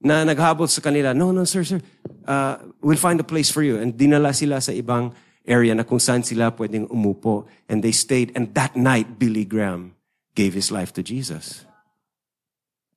na 0.00 0.24
naghabol 0.24 0.68
sa 0.68 0.80
kanila, 0.80 1.16
no, 1.16 1.32
no, 1.32 1.44
sir, 1.44 1.64
sir, 1.64 1.80
uh, 2.26 2.56
we'll 2.80 3.00
find 3.00 3.20
a 3.20 3.24
place 3.24 3.52
for 3.52 3.62
you. 3.62 3.76
And 3.76 3.92
dinala 3.92 4.34
sila 4.34 4.60
sa 4.60 4.72
ibang 4.72 5.12
area 5.44 5.74
na 5.74 5.84
kung 5.84 6.00
saan 6.00 6.24
sila 6.24 6.52
pwedeng 6.56 6.88
umupo. 6.88 7.46
And 7.68 7.84
they 7.84 7.92
stayed. 7.92 8.32
And 8.34 8.52
that 8.54 8.76
night, 8.76 9.18
Billy 9.18 9.44
Graham 9.44 9.94
gave 10.34 10.54
his 10.54 10.72
life 10.72 10.92
to 10.94 11.02
Jesus. 11.02 11.64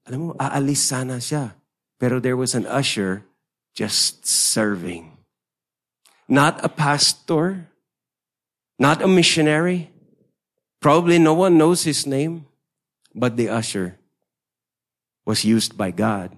Alam 0.08 0.20
mo, 0.20 0.30
aalis 0.40 0.82
sana 0.82 1.22
siya. 1.22 1.54
Pero 2.00 2.20
there 2.20 2.36
was 2.36 2.56
an 2.56 2.66
usher 2.66 3.28
just 3.76 4.26
serving. 4.26 5.20
Not 6.28 6.64
a 6.64 6.70
pastor, 6.70 7.68
not 8.78 9.02
a 9.02 9.08
missionary. 9.08 9.92
Probably 10.80 11.20
no 11.20 11.34
one 11.34 11.58
knows 11.58 11.84
his 11.84 12.08
name, 12.08 12.48
but 13.20 13.38
the 13.38 13.50
usher 13.50 14.00
was 15.26 15.46
used 15.46 15.78
by 15.78 15.92
God 15.92 16.38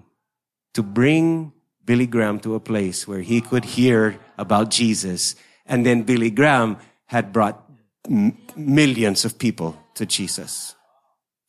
to 0.74 0.82
bring 0.82 1.52
Billy 1.84 2.06
Graham 2.06 2.40
to 2.40 2.54
a 2.54 2.60
place 2.60 3.06
where 3.06 3.20
he 3.20 3.40
could 3.40 3.64
hear 3.64 4.18
about 4.38 4.70
Jesus. 4.70 5.34
And 5.66 5.86
then 5.86 6.02
Billy 6.02 6.30
Graham 6.30 6.78
had 7.06 7.32
brought 7.32 7.62
m- 8.08 8.36
millions 8.56 9.24
of 9.24 9.38
people 9.38 9.78
to 9.94 10.06
Jesus. 10.06 10.74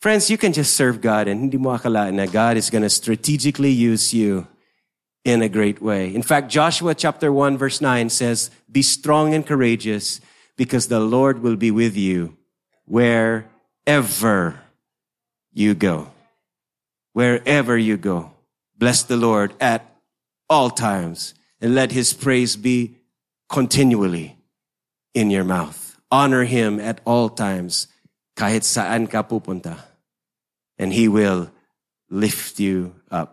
Friends, 0.01 0.29
you 0.29 0.37
can 0.37 0.51
just 0.51 0.75
serve 0.75 0.99
God 1.01 1.27
and 1.27 1.39
hindi 1.39 1.57
mo 1.57 1.77
akalaan 1.77 2.15
na 2.15 2.25
God 2.25 2.57
is 2.57 2.69
going 2.69 2.83
to 2.83 2.89
strategically 2.89 3.71
use 3.71 4.13
you 4.13 4.47
in 5.23 5.41
a 5.41 5.47
great 5.47 5.81
way. 5.81 6.13
In 6.13 6.21
fact, 6.21 6.51
Joshua 6.51 6.93
chapter 6.93 7.31
1 7.31 7.57
verse 7.57 7.79
9 7.79 8.09
says, 8.09 8.51
Be 8.69 8.81
strong 8.81 9.33
and 9.33 9.45
courageous 9.45 10.19
because 10.57 10.87
the 10.87 10.99
Lord 10.99 11.39
will 11.39 11.55
be 11.55 11.71
with 11.71 11.95
you 11.95 12.37
wherever 12.85 14.62
you 15.53 15.73
go. 15.73 16.11
Wherever 17.13 17.77
you 17.77 17.97
go. 17.97 18.31
Bless 18.77 19.03
the 19.03 19.17
Lord 19.17 19.53
at 19.61 19.85
all 20.49 20.69
times 20.69 21.33
and 21.61 21.73
let 21.73 21.91
his 21.91 22.11
praise 22.11 22.57
be 22.57 22.97
continually 23.47 24.35
in 25.13 25.29
your 25.29 25.45
mouth. 25.45 25.97
Honor 26.11 26.43
him 26.43 26.79
at 26.79 26.99
all 27.05 27.29
times 27.29 27.87
kahit 28.35 28.65
saan 28.65 29.09
ka 29.09 29.23
pupunta. 29.23 29.77
And 30.77 30.91
he 30.91 31.07
will 31.07 31.49
lift 32.09 32.59
you 32.59 32.97
up. 33.09 33.31